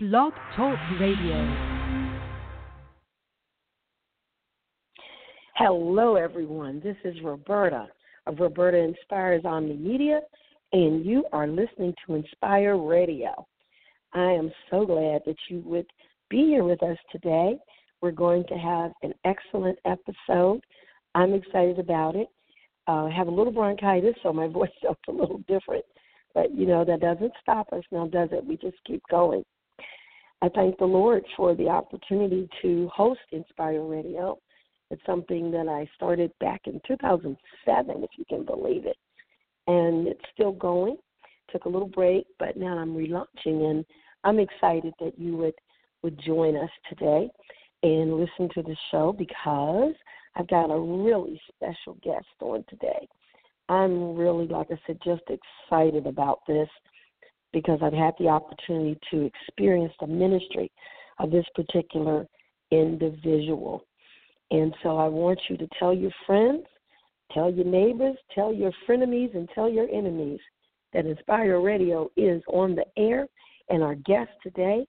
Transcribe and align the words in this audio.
Blog 0.00 0.32
Talk 0.54 0.78
Radio. 1.00 1.34
Hello, 5.56 6.14
everyone. 6.14 6.80
This 6.84 6.94
is 7.02 7.16
Roberta 7.24 7.88
of 8.28 8.38
Roberta 8.38 8.78
Inspires 8.78 9.42
Omni 9.44 9.76
Media, 9.76 10.20
and 10.72 11.04
you 11.04 11.24
are 11.32 11.48
listening 11.48 11.94
to 12.06 12.14
Inspire 12.14 12.76
Radio. 12.76 13.44
I 14.12 14.30
am 14.30 14.52
so 14.70 14.86
glad 14.86 15.22
that 15.26 15.34
you 15.50 15.64
would 15.66 15.86
be 16.30 16.46
here 16.46 16.62
with 16.62 16.80
us 16.84 16.96
today. 17.10 17.58
We're 18.00 18.12
going 18.12 18.44
to 18.50 18.54
have 18.54 18.92
an 19.02 19.14
excellent 19.24 19.80
episode. 19.84 20.60
I'm 21.16 21.34
excited 21.34 21.80
about 21.80 22.14
it. 22.14 22.28
Uh, 22.86 23.06
I 23.06 23.10
have 23.10 23.26
a 23.26 23.32
little 23.32 23.52
bronchitis, 23.52 24.14
so 24.22 24.32
my 24.32 24.46
voice 24.58 24.70
sounds 24.80 24.96
a 25.08 25.10
little 25.10 25.42
different. 25.48 25.84
But, 26.34 26.54
you 26.54 26.66
know, 26.66 26.84
that 26.84 27.00
doesn't 27.00 27.32
stop 27.42 27.72
us 27.72 27.82
now, 27.90 28.06
does 28.06 28.28
it? 28.30 28.46
We 28.46 28.58
just 28.58 28.76
keep 28.86 29.02
going. 29.10 29.42
I 30.40 30.48
thank 30.50 30.78
the 30.78 30.84
Lord 30.84 31.24
for 31.36 31.54
the 31.54 31.68
opportunity 31.68 32.48
to 32.62 32.88
host 32.94 33.20
Inspire 33.32 33.82
Radio. 33.82 34.38
It's 34.90 35.04
something 35.04 35.50
that 35.50 35.68
I 35.68 35.88
started 35.96 36.30
back 36.38 36.62
in 36.66 36.80
2007, 36.86 38.02
if 38.04 38.10
you 38.16 38.24
can 38.28 38.44
believe 38.44 38.86
it. 38.86 38.96
And 39.66 40.06
it's 40.06 40.24
still 40.32 40.52
going. 40.52 40.96
Took 41.50 41.64
a 41.64 41.68
little 41.68 41.88
break, 41.88 42.26
but 42.38 42.56
now 42.56 42.78
I'm 42.78 42.94
relaunching, 42.94 43.70
and 43.70 43.84
I'm 44.22 44.38
excited 44.38 44.94
that 45.00 45.18
you 45.18 45.36
would, 45.36 45.54
would 46.02 46.20
join 46.24 46.56
us 46.56 46.70
today 46.88 47.28
and 47.82 48.14
listen 48.14 48.48
to 48.54 48.62
the 48.62 48.76
show 48.90 49.12
because 49.12 49.94
I've 50.36 50.48
got 50.48 50.70
a 50.70 50.78
really 50.78 51.40
special 51.54 51.98
guest 52.02 52.26
on 52.40 52.64
today. 52.68 53.08
I'm 53.68 54.14
really, 54.14 54.46
like 54.46 54.68
I 54.70 54.78
said, 54.86 54.98
just 55.04 55.22
excited 55.28 56.06
about 56.06 56.40
this 56.46 56.68
because 57.52 57.80
I've 57.82 57.92
had 57.92 58.14
the 58.18 58.28
opportunity 58.28 58.98
to 59.10 59.30
experience 59.30 59.92
the 60.00 60.06
ministry 60.06 60.70
of 61.18 61.30
this 61.30 61.46
particular 61.54 62.26
individual. 62.70 63.84
And 64.50 64.74
so 64.82 64.96
I 64.96 65.08
want 65.08 65.38
you 65.48 65.56
to 65.56 65.68
tell 65.78 65.92
your 65.92 66.10
friends, 66.26 66.64
tell 67.32 67.52
your 67.52 67.64
neighbors, 67.64 68.16
tell 68.34 68.52
your 68.52 68.72
frenemies, 68.88 69.34
and 69.34 69.48
tell 69.54 69.68
your 69.68 69.88
enemies 69.90 70.40
that 70.92 71.06
Inspire 71.06 71.60
Radio 71.60 72.10
is 72.16 72.42
on 72.48 72.74
the 72.74 72.84
air. 72.96 73.26
And 73.68 73.82
our 73.82 73.94
guest 73.94 74.30
today 74.42 74.86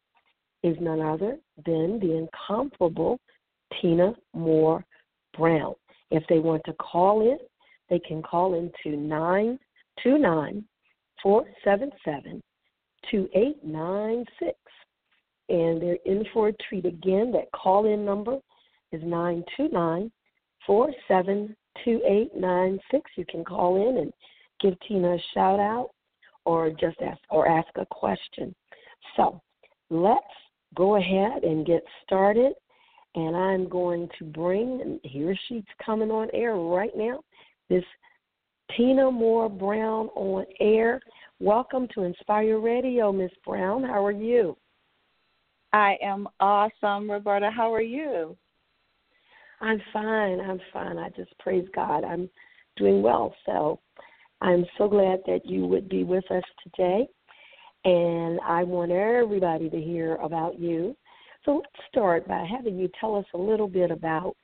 is 0.63 0.77
none 0.79 1.01
other 1.01 1.37
than 1.65 1.99
the 1.99 2.17
incomparable 2.17 3.19
Tina 3.81 4.13
Moore 4.33 4.85
Brown. 5.37 5.75
If 6.11 6.23
they 6.27 6.39
want 6.39 6.63
to 6.65 6.73
call 6.73 7.21
in, 7.21 7.37
they 7.89 7.99
can 7.99 8.21
call 8.21 8.53
into 8.55 8.97
929 8.97 10.63
477 11.21 12.41
2896. 13.11 14.57
And 15.49 15.81
they're 15.81 15.97
in 16.05 16.23
for 16.33 16.49
a 16.49 16.53
treat 16.67 16.85
again. 16.85 17.31
That 17.31 17.51
call 17.51 17.85
in 17.91 18.05
number 18.05 18.37
is 18.91 19.01
929 19.03 20.11
472 20.65 21.55
You 23.15 23.25
can 23.27 23.43
call 23.43 23.89
in 23.89 23.97
and 23.97 24.13
give 24.61 24.79
Tina 24.87 25.15
a 25.15 25.23
shout 25.33 25.59
out 25.59 25.91
or 26.45 26.69
just 26.69 27.01
ask 27.01 27.19
or 27.29 27.47
ask 27.47 27.69
a 27.75 27.85
question. 27.85 28.53
So 29.15 29.41
let's 29.89 30.19
go 30.75 30.97
ahead 30.97 31.43
and 31.43 31.65
get 31.65 31.83
started. 32.03 32.53
And 33.15 33.35
I'm 33.35 33.67
going 33.67 34.07
to 34.19 34.25
bring, 34.25 34.81
and 34.81 34.99
here 35.03 35.35
she's 35.47 35.63
coming 35.83 36.11
on 36.11 36.29
air 36.31 36.55
right 36.55 36.95
now, 36.95 37.21
this 37.69 37.83
Tina 38.77 39.09
Moore 39.09 39.49
Brown 39.49 40.07
on 40.15 40.45
air. 40.59 40.99
Welcome 41.41 41.87
to 41.95 42.03
Inspire 42.03 42.59
Radio, 42.59 43.13
Miss 43.13 43.31
Brown. 43.45 43.81
How 43.81 44.05
are 44.05 44.11
you? 44.11 44.57
I 45.71 45.95
am 46.03 46.27
awesome, 46.41 47.09
Roberta. 47.09 47.49
How 47.49 47.73
are 47.73 47.81
you? 47.81 48.35
I'm 49.61 49.81
fine. 49.93 50.41
I'm 50.41 50.59
fine. 50.73 50.97
I 50.97 51.07
just 51.15 51.31
praise 51.39 51.65
God. 51.73 52.03
I'm 52.03 52.29
doing 52.75 53.01
well. 53.01 53.33
So 53.45 53.79
I'm 54.41 54.65
so 54.77 54.89
glad 54.89 55.19
that 55.27 55.45
you 55.45 55.65
would 55.65 55.87
be 55.87 56.03
with 56.03 56.29
us 56.29 56.43
today. 56.61 57.07
And 57.85 58.41
I 58.45 58.65
want 58.65 58.91
everybody 58.91 59.69
to 59.69 59.79
hear 59.79 60.15
about 60.15 60.59
you. 60.59 60.93
So 61.45 61.55
let's 61.55 61.87
start 61.89 62.27
by 62.27 62.45
having 62.51 62.77
you 62.77 62.89
tell 62.99 63.15
us 63.15 63.25
a 63.33 63.37
little 63.37 63.69
bit 63.69 63.91
about 63.91 64.35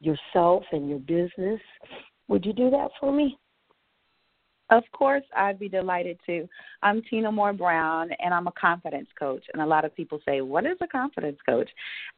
yourself 0.00 0.64
and 0.72 0.88
your 0.88 0.98
business. 0.98 1.60
Would 2.26 2.44
you 2.44 2.52
do 2.52 2.68
that 2.70 2.88
for 2.98 3.12
me? 3.12 3.38
Of 4.72 4.84
course, 4.92 5.24
I'd 5.36 5.58
be 5.58 5.68
delighted 5.68 6.18
to. 6.24 6.48
I'm 6.82 7.02
Tina 7.10 7.30
Moore 7.30 7.52
Brown, 7.52 8.08
and 8.20 8.32
I'm 8.32 8.46
a 8.46 8.52
confidence 8.52 9.08
coach. 9.18 9.44
And 9.52 9.60
a 9.60 9.66
lot 9.66 9.84
of 9.84 9.94
people 9.94 10.18
say, 10.26 10.40
What 10.40 10.64
is 10.64 10.78
a 10.80 10.86
confidence 10.86 11.36
coach? 11.44 11.68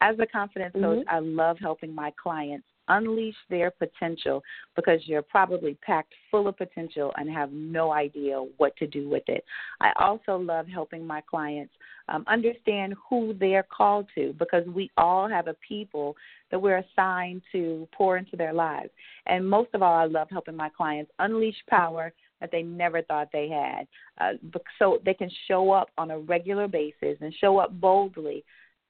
As 0.00 0.14
a 0.20 0.26
confidence 0.26 0.72
mm-hmm. 0.72 0.84
coach, 0.84 1.06
I 1.10 1.18
love 1.18 1.56
helping 1.60 1.92
my 1.92 2.12
clients 2.22 2.64
unleash 2.86 3.34
their 3.50 3.72
potential 3.72 4.40
because 4.76 5.00
you're 5.06 5.22
probably 5.22 5.76
packed 5.84 6.12
full 6.30 6.46
of 6.46 6.56
potential 6.56 7.12
and 7.16 7.28
have 7.28 7.50
no 7.50 7.92
idea 7.92 8.36
what 8.58 8.76
to 8.76 8.86
do 8.86 9.08
with 9.08 9.24
it. 9.26 9.42
I 9.80 9.90
also 9.98 10.36
love 10.36 10.68
helping 10.68 11.04
my 11.04 11.22
clients 11.28 11.72
um, 12.08 12.24
understand 12.28 12.94
who 13.08 13.34
they're 13.40 13.66
called 13.76 14.06
to 14.14 14.32
because 14.38 14.64
we 14.68 14.92
all 14.96 15.28
have 15.28 15.48
a 15.48 15.56
people 15.66 16.14
that 16.50 16.60
we're 16.60 16.84
assigned 16.92 17.42
to 17.50 17.88
pour 17.92 18.16
into 18.16 18.36
their 18.36 18.52
lives. 18.52 18.90
And 19.26 19.48
most 19.48 19.70
of 19.74 19.82
all, 19.82 19.94
I 19.94 20.04
love 20.04 20.28
helping 20.30 20.54
my 20.56 20.68
clients 20.68 21.10
unleash 21.18 21.56
power 21.68 22.12
that 22.44 22.50
they 22.52 22.62
never 22.62 23.00
thought 23.00 23.30
they 23.32 23.48
had. 23.48 23.86
Uh, 24.20 24.36
so 24.78 24.98
they 25.04 25.14
can 25.14 25.30
show 25.48 25.70
up 25.70 25.88
on 25.96 26.10
a 26.10 26.18
regular 26.18 26.68
basis 26.68 27.16
and 27.20 27.34
show 27.40 27.58
up 27.58 27.72
boldly 27.80 28.44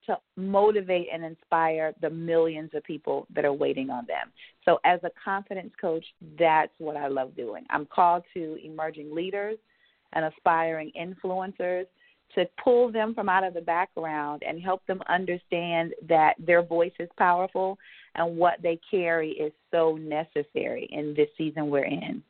to 0.06 0.18
motivate 0.36 1.06
and 1.12 1.24
inspire 1.24 1.94
the 2.00 2.10
millions 2.10 2.70
of 2.74 2.82
people 2.82 3.26
that 3.32 3.44
are 3.44 3.52
waiting 3.52 3.90
on 3.90 4.04
them. 4.06 4.32
So, 4.64 4.78
as 4.84 5.00
a 5.04 5.10
confidence 5.22 5.72
coach, 5.80 6.04
that's 6.36 6.72
what 6.78 6.96
I 6.96 7.06
love 7.06 7.36
doing. 7.36 7.64
I'm 7.70 7.86
called 7.86 8.24
to 8.34 8.58
emerging 8.62 9.14
leaders 9.14 9.56
and 10.12 10.24
aspiring 10.24 10.90
influencers 11.00 11.86
to 12.34 12.44
pull 12.62 12.90
them 12.90 13.14
from 13.14 13.28
out 13.28 13.44
of 13.44 13.54
the 13.54 13.60
background 13.60 14.42
and 14.46 14.60
help 14.60 14.84
them 14.86 15.00
understand 15.08 15.94
that 16.08 16.34
their 16.44 16.62
voice 16.62 16.92
is 16.98 17.08
powerful 17.16 17.78
and 18.16 18.36
what 18.36 18.60
they 18.62 18.78
carry 18.90 19.30
is 19.30 19.52
so 19.70 19.96
necessary 19.96 20.88
in 20.90 21.14
this 21.16 21.28
season 21.38 21.70
we're 21.70 21.84
in. 21.84 22.22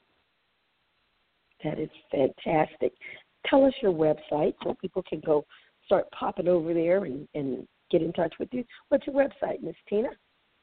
That 1.65 1.79
is 1.79 1.91
fantastic. 2.11 2.93
Tell 3.47 3.65
us 3.65 3.73
your 3.83 3.93
website 3.93 4.55
so 4.63 4.75
people 4.81 5.03
can 5.03 5.21
go 5.21 5.45
start 5.87 6.05
popping 6.13 6.49
over 6.49 6.73
there 6.73 7.05
and, 7.05 7.27
and 7.35 7.67
get 7.91 8.03
in 8.03 8.13
touch 8.13 8.35
with 8.39 8.49
you. 8.53 8.65
What's 8.89 9.07
your 9.07 9.17
website, 9.17 9.63
Miss 9.63 9.75
Tina? 9.89 10.11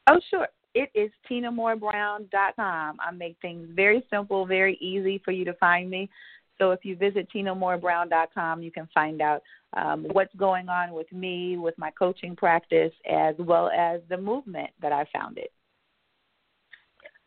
Oh, 0.10 0.20
sure. 0.30 0.48
It 0.74 0.90
is 0.96 1.12
tinamoorebrown.com. 1.30 2.98
I 3.00 3.12
make 3.12 3.36
things 3.42 3.68
very 3.74 4.06
simple, 4.10 4.46
very 4.46 4.78
easy 4.78 5.22
for 5.24 5.32
you 5.32 5.44
to 5.46 5.54
find 5.56 5.90
me. 5.90 6.10
So 6.58 6.72
if 6.72 6.86
you 6.86 6.96
visit 6.96 7.28
tinamoorebrown.com, 7.36 8.62
you 8.62 8.72
can 8.72 8.88
find 8.94 9.22
out 9.22 9.42
um, 9.76 10.06
what's 10.12 10.34
going 10.36 10.70
on 10.70 10.94
with 10.94 11.12
me, 11.12 11.58
with 11.58 11.78
my 11.78 11.92
coaching 11.92 12.36
practice, 12.36 12.94
as 13.10 13.36
well 13.40 13.70
as 13.76 14.02
the 14.10 14.18
movement 14.18 14.70
that 14.82 14.92
I 14.92 15.06
founded. 15.14 15.48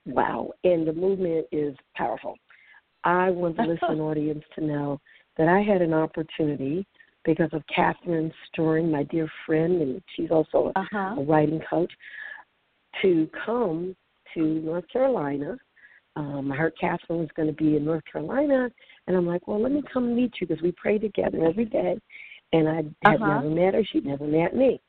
Wow, 0.07 0.53
and 0.65 0.87
the 0.87 0.93
movement 0.93 1.47
is 1.51 1.75
powerful. 1.97 2.37
I 3.05 3.31
want 3.31 3.57
the 3.57 3.63
listening 3.63 4.01
audience 4.01 4.45
to 4.57 4.65
know 4.65 5.01
that 5.37 5.49
I 5.49 5.61
had 5.61 5.83
an 5.83 5.93
opportunity 5.93 6.87
because 7.25 7.51
of 7.53 7.63
Catherine 7.75 8.33
Storing, 8.49 8.91
my 8.91 9.03
dear 9.05 9.29
friend, 9.47 9.81
and 9.81 10.03
she's 10.15 10.31
also 10.31 10.73
a, 10.75 10.79
uh-huh. 10.79 11.21
a 11.21 11.25
writing 11.25 11.61
coach, 11.69 11.93
to 13.03 13.29
come 13.45 13.97
to 14.35 14.41
North 14.41 14.85
Carolina. 14.93 15.57
Um, 16.17 16.53
I 16.53 16.57
heard 16.57 16.75
Catherine 16.81 17.21
was 17.21 17.29
going 17.35 17.49
to 17.49 17.55
be 17.55 17.77
in 17.77 17.85
North 17.85 18.05
Carolina, 18.11 18.71
and 19.07 19.17
I'm 19.17 19.27
like, 19.27 19.49
well, 19.49 19.61
let 19.61 19.73
me 19.73 19.83
come 19.93 20.15
meet 20.15 20.35
you 20.41 20.47
because 20.47 20.63
we 20.63 20.73
pray 20.73 20.99
together 20.99 21.45
every 21.45 21.65
day. 21.65 21.99
And 22.53 22.69
I 22.69 22.75
had 22.77 22.95
uh-huh. 23.05 23.41
never 23.41 23.51
met 23.51 23.75
her; 23.75 23.83
she'd 23.91 24.07
never 24.07 24.27
met 24.27 24.55
me. 24.55 24.81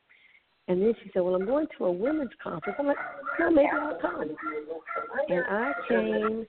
And 0.68 0.82
then 0.82 0.94
she 1.02 1.10
said, 1.12 1.22
"Well, 1.22 1.34
I'm 1.34 1.46
going 1.46 1.66
to 1.78 1.84
a 1.86 1.92
women's 1.92 2.30
conference." 2.40 2.76
I'm 2.78 2.86
like, 2.86 2.96
"No, 3.40 3.50
maybe 3.50 3.68
I'll 3.72 3.98
come." 4.00 4.36
And 5.28 5.44
I 5.48 5.72
came, 5.88 6.46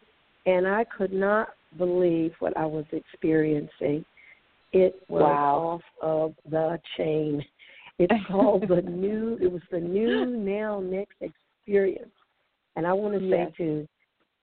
and 0.47 0.65
I 0.65 0.85
could 0.85 1.13
not 1.13 1.49
believe 1.77 2.31
what 2.39 2.57
I 2.57 2.65
was 2.65 2.85
experiencing. 2.91 4.03
It 4.73 4.95
was 5.07 5.21
wow. 5.21 5.55
off 5.55 5.81
of 6.01 6.33
the 6.49 6.79
chain. 6.97 7.43
It's 7.99 8.13
called 8.27 8.67
the 8.67 8.81
new. 8.89 9.37
It 9.39 9.51
was 9.51 9.61
the 9.71 9.79
new 9.79 10.25
now 10.25 10.79
next 10.79 11.15
experience, 11.21 12.11
and 12.75 12.87
I 12.87 12.93
want 12.93 13.13
to 13.13 13.19
say 13.29 13.47
yes. 13.47 13.51
to 13.57 13.87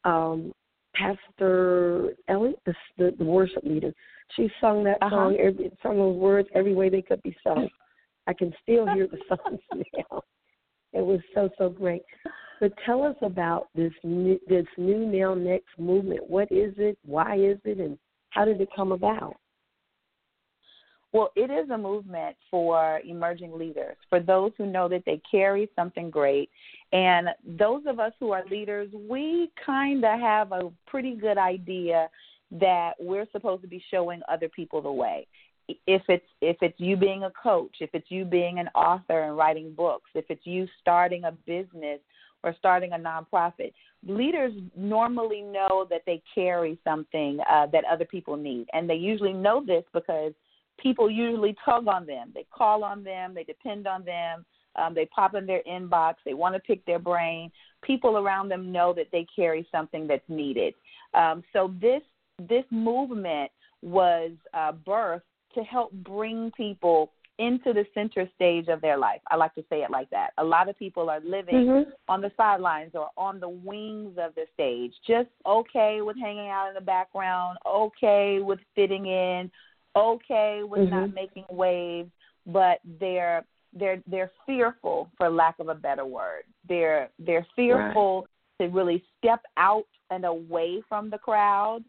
um, 0.09 0.53
Pastor 0.95 2.13
Ellie, 2.29 2.55
the, 2.67 2.75
the, 2.99 3.15
the 3.19 3.25
worship 3.25 3.65
leader, 3.65 3.93
she 4.37 4.49
sung 4.61 4.85
that 4.85 4.99
uh-huh. 5.03 5.11
song, 5.11 5.37
every, 5.41 5.71
sung 5.83 5.97
those 5.97 6.17
words 6.17 6.49
every 6.55 6.75
way 6.75 6.89
they 6.89 7.03
could 7.03 7.23
be 7.23 7.37
sung. 7.43 7.69
I 8.27 8.33
can 8.33 8.53
still 8.63 8.87
hear 8.95 9.07
the 9.07 9.19
songs 9.29 9.61
now. 9.97 10.23
It 10.93 11.05
was 11.05 11.21
so 11.35 11.49
so 11.59 11.69
great. 11.69 12.03
But 12.61 12.73
tell 12.87 13.03
us 13.03 13.17
about 13.23 13.69
this 13.75 13.93
new, 14.03 14.39
this 14.49 14.67
new 14.77 15.07
now 15.07 15.35
next 15.35 15.79
movement. 15.79 16.29
What 16.29 16.51
is 16.51 16.75
it? 16.79 16.99
Why 17.05 17.37
is 17.37 17.59
it? 17.65 17.79
And 17.79 17.99
how 18.31 18.45
did 18.45 18.61
it 18.61 18.69
come 18.75 18.93
about? 18.93 19.37
Well, 21.13 21.31
it 21.37 21.49
is 21.49 21.71
a 21.71 21.79
movement 21.79 22.37
for 22.51 23.01
emerging 23.07 23.57
leaders, 23.57 23.97
for 24.11 24.19
those 24.19 24.51
who 24.59 24.67
know 24.67 24.89
that 24.89 25.05
they 25.07 25.23
carry 25.31 25.69
something 25.77 26.11
great. 26.11 26.51
And 26.93 27.29
those 27.47 27.83
of 27.87 28.01
us 28.01 28.13
who 28.19 28.33
are 28.33 28.45
leaders, 28.51 28.89
we 29.09 29.53
kind 29.65 30.05
of 30.05 30.19
have 30.19 30.51
a 30.51 30.73
pretty 30.89 31.15
good 31.15 31.39
idea 31.39 32.09
that 32.51 32.95
we're 32.99 33.27
supposed 33.31 33.63
to 33.63 33.69
be 33.69 33.83
showing 33.93 34.23
other 34.29 34.49
people 34.49 34.83
the 34.83 34.91
way. 34.91 35.29
If 35.69 36.03
it's 36.09 36.27
if 36.41 36.57
it's 36.61 36.79
you 36.79 36.97
being 36.97 37.23
a 37.23 37.31
coach, 37.31 37.77
if 37.81 37.91
it's 37.95 38.11
you 38.11 38.25
being 38.25 38.59
an 38.59 38.69
author 38.75 39.23
and 39.23 39.37
writing 39.37 39.73
books, 39.73 40.11
if 40.15 40.25
it's 40.29 40.45
you 40.45 40.67
starting 40.81 41.25
a 41.25 41.33
business 41.33 42.01
or 42.45 42.55
starting 42.59 42.93
a 42.93 42.97
nonprofit, 42.99 43.73
leaders 44.07 44.53
normally 44.77 45.41
know 45.41 45.87
that 45.91 46.03
they 46.07 46.23
carry 46.35 46.79
something 46.85 47.39
uh, 47.51 47.67
that 47.73 47.85
other 47.91 48.05
people 48.05 48.37
need, 48.37 48.67
and 48.73 48.89
they 48.89 48.95
usually 48.95 49.33
know 49.33 49.65
this 49.65 49.85
because 49.93 50.33
people 50.79 51.11
usually 51.11 51.57
tug 51.65 51.89
on 51.89 52.07
them. 52.07 52.31
They 52.35 52.47
call 52.53 52.85
on 52.85 53.03
them, 53.03 53.35
they 53.35 53.45
depend 53.45 53.87
on 53.87 54.05
them, 54.05 54.45
um, 54.77 54.95
they 54.95 55.07
pop 55.07 55.35
in 55.35 55.47
their 55.47 55.63
inbox, 55.69 56.15
they 56.25 56.35
want 56.35 56.55
to 56.55 56.61
pick 56.61 56.85
their 56.85 56.99
brain. 56.99 57.51
People 57.83 58.19
around 58.19 58.49
them 58.49 58.73
know 58.73 58.93
that 58.95 59.09
they 59.13 59.27
carry 59.35 59.67
something 59.73 60.07
that's 60.07 60.29
needed. 60.29 60.75
Um, 61.15 61.43
so 61.53 61.73
this 61.81 62.03
this 62.49 62.65
movement 62.71 63.51
was 63.83 64.33
uh, 64.53 64.73
birthed 64.87 65.23
to 65.55 65.63
help 65.63 65.93
bring 65.93 66.51
people 66.57 67.13
into 67.39 67.73
the 67.73 67.85
center 67.95 68.29
stage 68.35 68.69
of 68.69 68.81
their 68.81 68.97
life. 68.97 69.21
I 69.31 69.37
like 69.37 69.55
to 69.55 69.65
say 69.69 69.83
it 69.83 69.91
like 69.91 70.11
that. 70.11 70.31
A 70.39 70.45
lot 70.45 70.69
of 70.69 70.79
people 70.79 71.11
are 71.11 71.21
living 71.21 71.55
mm-hmm. 71.55 71.91
on 72.09 72.21
the 72.21 72.31
sidelines 72.37 72.93
or 72.95 73.09
on 73.17 73.41
the 73.41 73.49
wings 73.49 74.17
of 74.19 74.35
the 74.35 74.45
stage, 74.55 74.93
just 75.07 75.29
okay 75.47 76.01
with 76.01 76.17
hanging 76.17 76.49
out 76.49 76.69
in 76.69 76.75
the 76.75 76.81
background, 76.81 77.59
okay 77.67 78.39
with 78.41 78.61
fitting 78.75 79.07
in, 79.07 79.51
okay 79.97 80.63
with 80.65 80.83
mm-hmm. 80.83 80.95
not 80.95 81.15
making 81.15 81.45
waves, 81.51 82.11
but 82.47 82.79
they're 83.01 83.45
they're 83.77 84.01
they're 84.07 84.31
fearful 84.47 85.11
for 85.17 85.29
lack 85.29 85.59
of 85.59 85.69
a 85.69 85.75
better 85.75 86.05
word. 86.05 86.45
They're 86.69 87.11
they're 87.19 87.47
fearful 87.57 88.27
right. 88.61 88.69
to 88.69 88.75
really 88.75 89.03
step 89.19 89.41
out 89.57 89.87
and 90.11 90.25
away 90.25 90.83
from 90.89 91.11
the 91.11 91.19
crowd 91.19 91.83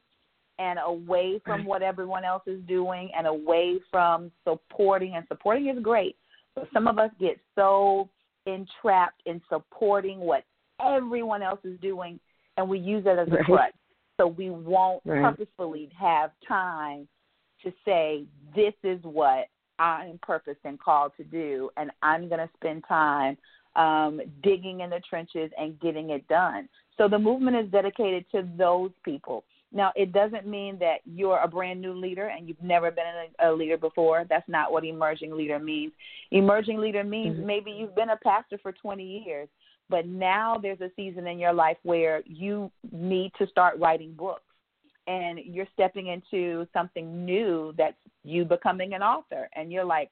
and 0.59 0.79
away 0.85 1.41
from 1.43 1.65
what 1.65 1.81
everyone 1.81 2.23
else 2.23 2.43
is 2.47 2.61
doing 2.67 3.09
and 3.17 3.27
away 3.27 3.77
from 3.91 4.31
supporting 4.43 5.15
and 5.15 5.25
supporting 5.27 5.67
is 5.67 5.81
great. 5.81 6.15
But 6.55 6.67
some 6.73 6.87
of 6.87 6.97
us 6.97 7.11
get 7.19 7.37
so 7.55 8.09
entrapped 8.45 9.21
in 9.25 9.41
supporting 9.49 10.19
what 10.19 10.43
everyone 10.79 11.41
else 11.41 11.59
is 11.63 11.79
doing 11.81 12.19
and 12.57 12.69
we 12.69 12.79
use 12.79 13.03
it 13.05 13.19
as 13.19 13.27
a 13.27 13.31
right. 13.31 13.45
crutch. 13.45 13.73
So 14.17 14.27
we 14.27 14.49
won't 14.49 15.03
purposefully 15.03 15.89
have 15.99 16.31
time 16.47 17.07
to 17.63 17.73
say, 17.83 18.23
This 18.55 18.73
is 18.83 18.99
what 19.03 19.47
I 19.77 20.05
am 20.05 20.19
purposed 20.21 20.61
and 20.63 20.79
called 20.79 21.11
to 21.17 21.23
do, 21.25 21.69
and 21.75 21.91
I'm 22.01 22.29
going 22.29 22.39
to 22.39 22.49
spend 22.55 22.85
time 22.87 23.37
um, 23.75 24.21
digging 24.41 24.81
in 24.81 24.89
the 24.89 25.01
trenches 25.09 25.51
and 25.57 25.79
getting 25.81 26.11
it 26.11 26.25
done. 26.29 26.69
So 26.97 27.09
the 27.09 27.19
movement 27.19 27.57
is 27.57 27.69
dedicated 27.71 28.25
to 28.31 28.47
those 28.57 28.91
people. 29.03 29.43
Now, 29.75 29.91
it 29.93 30.13
doesn't 30.13 30.47
mean 30.47 30.79
that 30.79 30.99
you're 31.05 31.37
a 31.39 31.49
brand 31.49 31.81
new 31.81 31.93
leader 31.93 32.27
and 32.27 32.47
you've 32.47 32.63
never 32.63 32.89
been 32.91 33.03
a, 33.39 33.49
a 33.49 33.53
leader 33.53 33.77
before. 33.77 34.25
That's 34.27 34.47
not 34.47 34.71
what 34.71 34.85
emerging 34.85 35.35
leader 35.35 35.59
means. 35.59 35.91
Emerging 36.31 36.79
leader 36.79 37.03
means 37.03 37.35
mm-hmm. 37.35 37.45
maybe 37.45 37.71
you've 37.71 37.93
been 37.93 38.11
a 38.11 38.17
pastor 38.23 38.57
for 38.63 38.71
20 38.71 39.03
years, 39.03 39.49
but 39.89 40.07
now 40.07 40.57
there's 40.57 40.79
a 40.79 40.89
season 40.95 41.27
in 41.27 41.37
your 41.37 41.51
life 41.51 41.75
where 41.83 42.23
you 42.25 42.71
need 42.93 43.33
to 43.37 43.45
start 43.47 43.77
writing 43.77 44.13
books 44.13 44.43
and 45.07 45.39
you're 45.43 45.67
stepping 45.73 46.07
into 46.07 46.65
something 46.73 47.25
new 47.25 47.73
that's 47.77 47.97
you 48.23 48.43
becoming 48.45 48.93
an 48.93 49.03
author 49.03 49.47
and 49.55 49.71
you're 49.71 49.85
like 49.85 50.09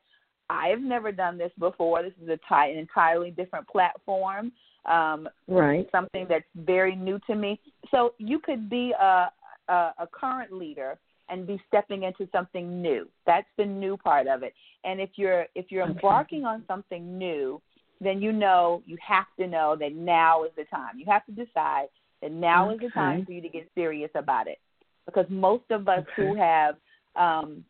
i've 0.51 0.81
never 0.81 1.11
done 1.11 1.35
this 1.35 1.51
before 1.57 2.03
this 2.03 2.13
is 2.21 2.29
a 2.29 2.37
ty- 2.47 2.67
an 2.67 2.77
entirely 2.77 3.31
different 3.31 3.67
platform 3.67 4.51
um 4.85 5.27
right 5.47 5.87
something 5.91 6.27
that's 6.29 6.45
very 6.57 6.95
new 6.95 7.17
to 7.25 7.33
me 7.33 7.59
so 7.89 8.13
you 8.19 8.37
could 8.37 8.69
be 8.69 8.93
a 9.01 9.31
a, 9.69 9.91
a 9.99 10.07
current 10.11 10.51
leader 10.51 10.97
and 11.29 11.47
be 11.47 11.61
stepping 11.67 12.03
into 12.03 12.27
something 12.31 12.81
new 12.81 13.07
that's 13.25 13.47
the 13.57 13.65
new 13.65 13.97
part 13.97 14.27
of 14.27 14.43
it 14.43 14.53
and 14.83 14.99
if 14.99 15.11
you're 15.15 15.45
if 15.55 15.67
you're 15.69 15.83
okay. 15.83 15.93
embarking 15.93 16.45
on 16.45 16.63
something 16.67 17.17
new 17.17 17.61
then 18.01 18.21
you 18.21 18.31
know 18.31 18.83
you 18.85 18.97
have 19.05 19.27
to 19.39 19.47
know 19.47 19.75
that 19.79 19.93
now 19.93 20.43
is 20.43 20.51
the 20.57 20.65
time 20.65 20.97
you 20.97 21.05
have 21.07 21.25
to 21.25 21.31
decide 21.31 21.87
that 22.21 22.31
now 22.31 22.69
okay. 22.69 22.75
is 22.85 22.91
the 22.91 22.93
time 22.93 23.25
for 23.25 23.31
you 23.31 23.41
to 23.41 23.49
get 23.49 23.69
serious 23.75 24.11
about 24.15 24.47
it 24.47 24.59
because 25.05 25.25
most 25.29 25.63
of 25.69 25.87
us 25.87 25.99
okay. 25.99 26.27
who 26.27 26.35
have 26.35 26.75
um, 27.15 27.63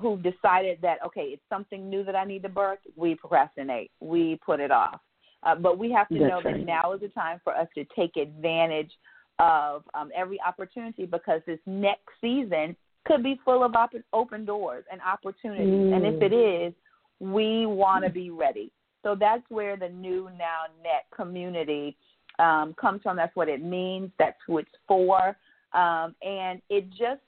who've 0.00 0.22
decided 0.22 0.78
that 0.82 0.98
okay, 1.06 1.22
it's 1.22 1.42
something 1.48 1.88
new 1.88 2.04
that 2.04 2.14
I 2.14 2.24
need 2.24 2.42
to 2.42 2.48
birth, 2.48 2.78
we 2.96 3.14
procrastinate, 3.14 3.90
we 4.00 4.38
put 4.44 4.60
it 4.60 4.70
off. 4.70 5.00
Uh, 5.42 5.54
but 5.54 5.78
we 5.78 5.90
have 5.90 6.08
to 6.08 6.18
That's 6.18 6.28
know 6.28 6.42
right. 6.42 6.58
that 6.58 6.66
now 6.66 6.92
is 6.92 7.00
the 7.00 7.08
time 7.08 7.40
for 7.42 7.54
us 7.54 7.66
to 7.74 7.84
take 7.96 8.16
advantage 8.16 8.90
of 9.40 9.82
um, 9.94 10.10
every 10.14 10.38
opportunity 10.46 11.06
because 11.06 11.40
this 11.46 11.58
next 11.66 12.08
season 12.20 12.76
could 13.06 13.22
be 13.22 13.40
full 13.44 13.64
of 13.64 13.74
op- 13.74 13.94
open 14.12 14.44
doors 14.44 14.84
and 14.92 15.00
opportunities. 15.00 15.66
Mm. 15.66 15.96
And 15.96 16.06
if 16.06 16.14
Mm. 16.16 16.22
it 16.22 16.32
is, 16.32 16.74
we 17.18 17.66
want 17.66 18.04
to 18.04 18.10
be 18.10 18.30
ready. 18.30 18.70
So 19.02 19.14
that's 19.14 19.42
where 19.48 19.76
the 19.76 19.88
new 19.88 20.28
now 20.36 20.64
next 20.82 21.10
community 21.10 21.96
um, 22.38 22.74
comes 22.74 23.02
from. 23.02 23.16
That's 23.16 23.34
what 23.34 23.48
it 23.48 23.62
means. 23.62 24.10
That's 24.18 24.38
who 24.46 24.58
it's 24.58 24.70
for. 24.86 25.36
Um, 25.72 26.14
and 26.22 26.60
it 26.68 26.90
just, 26.90 27.22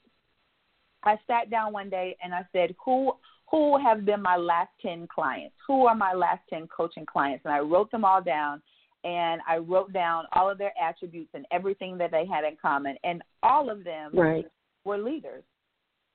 I 1.03 1.17
sat 1.27 1.49
down 1.49 1.73
one 1.73 1.89
day 1.89 2.15
and 2.23 2.33
I 2.33 2.45
said, 2.51 2.75
who 2.83 3.13
who 3.49 3.77
have 3.77 4.03
been 4.03 4.21
my 4.21 4.35
last 4.35 4.71
10 4.81 5.07
clients? 5.13 5.55
Who 5.67 5.85
are 5.85 5.93
my 5.93 6.13
last 6.13 6.41
10 6.49 6.67
coaching 6.75 7.05
clients? 7.05 7.45
And 7.45 7.53
I 7.53 7.59
wrote 7.59 7.91
them 7.91 8.03
all 8.03 8.19
down 8.19 8.63
and 9.03 9.41
I 9.47 9.57
wrote 9.57 9.91
down 9.91 10.25
all 10.33 10.49
of 10.49 10.57
their 10.57 10.73
attributes 10.81 11.29
and 11.33 11.45
everything 11.51 11.97
that 11.97 12.11
they 12.11 12.25
had 12.25 12.43
in 12.43 12.57
common. 12.61 12.95
And 13.03 13.21
all 13.41 13.69
of 13.69 13.83
them 13.83 14.11
right. 14.13 14.45
were 14.85 14.97
leaders. 14.97 15.43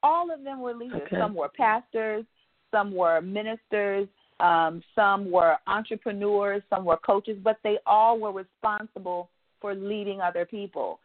All 0.02 0.32
of 0.32 0.44
them 0.44 0.60
were 0.60 0.74
leaders. 0.74 1.02
Okay. 1.06 1.18
Some 1.18 1.34
were 1.34 1.48
pastors, 1.48 2.24
some 2.70 2.94
were 2.94 3.20
ministers, 3.20 4.08
um, 4.40 4.82
some 4.94 5.30
were 5.30 5.56
entrepreneurs, 5.66 6.62
some 6.70 6.84
were 6.84 6.98
coaches, 6.98 7.36
but 7.42 7.58
they 7.64 7.78
all 7.86 8.18
were 8.18 8.32
responsible 8.32 9.30
for 9.60 9.74
leading 9.74 10.20
other 10.20 10.46
people. 10.46 11.00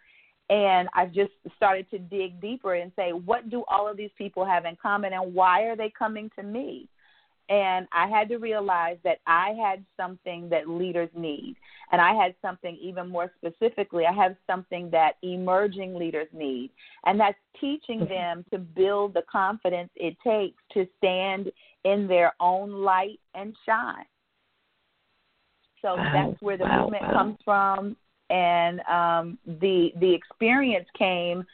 And 0.49 0.87
I've 0.93 1.13
just 1.13 1.31
started 1.55 1.89
to 1.91 1.97
dig 1.97 2.39
deeper 2.39 2.75
and 2.75 2.91
say, 2.95 3.11
what 3.11 3.49
do 3.49 3.63
all 3.67 3.89
of 3.89 3.97
these 3.97 4.11
people 4.17 4.45
have 4.45 4.65
in 4.65 4.75
common 4.81 5.13
and 5.13 5.33
why 5.33 5.63
are 5.63 5.75
they 5.75 5.91
coming 5.97 6.29
to 6.37 6.43
me? 6.43 6.87
And 7.49 7.87
I 7.91 8.07
had 8.07 8.29
to 8.29 8.37
realize 8.37 8.97
that 9.03 9.19
I 9.27 9.55
had 9.61 9.83
something 9.97 10.49
that 10.49 10.69
leaders 10.69 11.09
need. 11.15 11.55
And 11.91 12.01
I 12.01 12.13
had 12.13 12.35
something 12.41 12.77
even 12.81 13.09
more 13.09 13.31
specifically, 13.37 14.05
I 14.05 14.13
have 14.13 14.35
something 14.47 14.89
that 14.91 15.17
emerging 15.21 15.95
leaders 15.95 16.27
need. 16.33 16.71
And 17.05 17.19
that's 17.19 17.37
teaching 17.59 17.99
mm-hmm. 17.99 18.09
them 18.09 18.45
to 18.51 18.57
build 18.57 19.13
the 19.13 19.23
confidence 19.31 19.89
it 19.95 20.17
takes 20.25 20.61
to 20.73 20.87
stand 20.97 21.51
in 21.83 22.07
their 22.07 22.33
own 22.39 22.71
light 22.71 23.19
and 23.35 23.53
shine. 23.65 24.05
So 25.81 25.95
wow. 25.95 26.11
that's 26.13 26.41
where 26.41 26.57
the 26.57 26.63
wow. 26.63 26.83
movement 26.83 27.03
wow. 27.03 27.13
comes 27.13 27.37
from 27.43 27.97
and 28.29 28.79
um, 28.81 29.37
the 29.45 29.91
the 29.99 30.13
experience 30.13 30.87
came 30.97 31.45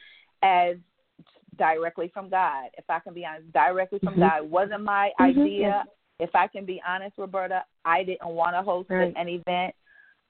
as 0.44 0.78
directly 1.60 2.10
from 2.12 2.30
God. 2.30 2.70
If 2.78 2.86
I 2.90 3.00
can 3.00 3.14
be 3.14 3.26
honest, 3.26 3.54
directly 3.54 4.00
from 4.00 4.16
mm-hmm. 4.16 4.22
God. 4.22 4.50
Wasn't 4.50 4.84
my 4.84 5.12
mm-hmm. 5.20 5.42
idea. 5.42 5.84
If 6.20 6.32
I 6.34 6.48
can 6.48 6.66
be 6.66 6.82
honest, 6.88 7.14
Roberta, 7.18 7.64
I 7.86 8.04
didn't 8.04 8.30
want 8.30 8.56
to 8.56 8.64
host 8.64 8.90
right. 8.90 9.14
an 9.16 9.30
event. 9.30 9.76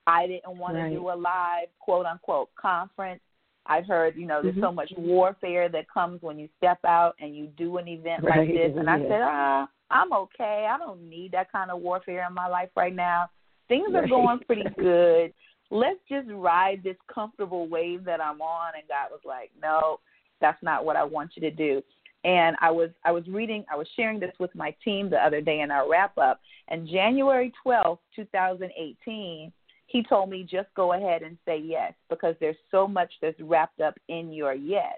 I 0.05 0.27
didn't 0.27 0.57
want 0.57 0.75
right. 0.75 0.89
to 0.89 0.95
do 0.95 1.09
a 1.09 1.15
live 1.15 1.69
quote 1.79 2.05
unquote 2.05 2.50
conference. 2.59 3.21
I've 3.65 3.86
heard, 3.86 4.15
you 4.17 4.25
know, 4.25 4.41
there's 4.41 4.55
mm-hmm. 4.55 4.63
so 4.63 4.71
much 4.71 4.91
warfare 4.98 5.69
that 5.69 5.89
comes 5.89 6.21
when 6.21 6.38
you 6.39 6.50
step 6.57 6.79
out 6.86 7.15
and 7.19 7.36
you 7.36 7.48
do 7.57 7.77
an 7.77 7.88
event 7.88 8.24
right. 8.24 8.39
like 8.39 8.50
this. 8.50 8.71
And 8.75 8.89
I 8.89 9.00
said, 9.00 9.21
ah, 9.21 9.69
I'm 9.89 10.12
okay. 10.12 10.67
I 10.69 10.77
don't 10.77 11.07
need 11.07 11.31
that 11.31 11.51
kind 11.51 11.71
of 11.71 11.79
warfare 11.79 12.25
in 12.27 12.33
my 12.33 12.48
life 12.48 12.69
right 12.75 12.95
now. 12.95 13.29
Things 13.67 13.93
are 13.93 14.07
going 14.07 14.39
pretty 14.48 14.63
good 14.79 15.33
let's 15.71 16.00
just 16.09 16.27
ride 16.31 16.81
this 16.83 16.95
comfortable 17.13 17.67
wave 17.67 18.03
that 18.05 18.21
I'm 18.21 18.41
on. 18.41 18.74
And 18.75 18.88
God 18.88 19.12
was 19.12 19.21
like, 19.25 19.51
no, 19.62 20.00
that's 20.41 20.62
not 20.63 20.86
what 20.86 20.96
I 20.96 21.03
want 21.03 21.31
you 21.36 21.41
to 21.41 21.51
do. 21.51 21.81
And 22.24 22.58
I 22.60 22.69
was 22.72 22.89
I 23.05 23.12
was 23.12 23.25
reading 23.27 23.63
I 23.72 23.77
was 23.77 23.88
sharing 23.96 24.19
this 24.19 24.34
with 24.39 24.53
my 24.53 24.75
team 24.84 25.10
the 25.10 25.17
other 25.17 25.41
day 25.41 25.62
in 25.62 25.72
our 25.72 25.89
wrap 25.89 26.17
up. 26.17 26.41
And 26.67 26.88
January 26.88 27.53
twelfth, 27.63 28.01
two 28.15 28.25
thousand 28.25 28.72
eighteen, 28.77 29.53
he 29.88 30.03
told 30.03 30.29
me 30.29 30.43
just 30.50 30.67
go 30.75 30.93
ahead 30.93 31.24
and 31.24 31.38
say 31.46 31.58
yes 31.58 31.93
because 32.10 32.36
there's 32.39 32.58
so 32.72 32.88
much 32.88 33.12
that's 33.22 33.39
wrapped 33.39 33.81
up 33.81 33.96
in 34.08 34.31
your 34.34 34.53
yes. 34.53 34.96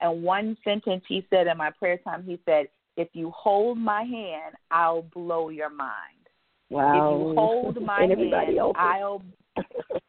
And 0.00 0.22
one 0.22 0.56
sentence 0.64 1.04
he 1.08 1.26
said 1.30 1.46
in 1.46 1.56
my 1.56 1.70
prayer 1.70 1.98
time, 1.98 2.22
he 2.24 2.38
said, 2.46 2.66
If 2.96 3.08
you 3.12 3.32
hold 3.36 3.76
my 3.76 4.02
hand, 4.02 4.54
I'll 4.70 5.02
blow 5.02 5.48
your 5.48 5.68
mind. 5.68 6.28
Wow. 6.70 6.90
If 6.90 6.94
you 6.94 7.34
hold 7.34 7.82
my 7.86 8.06
hand, 8.06 8.58
else. 8.58 8.76
I'll 8.78 9.22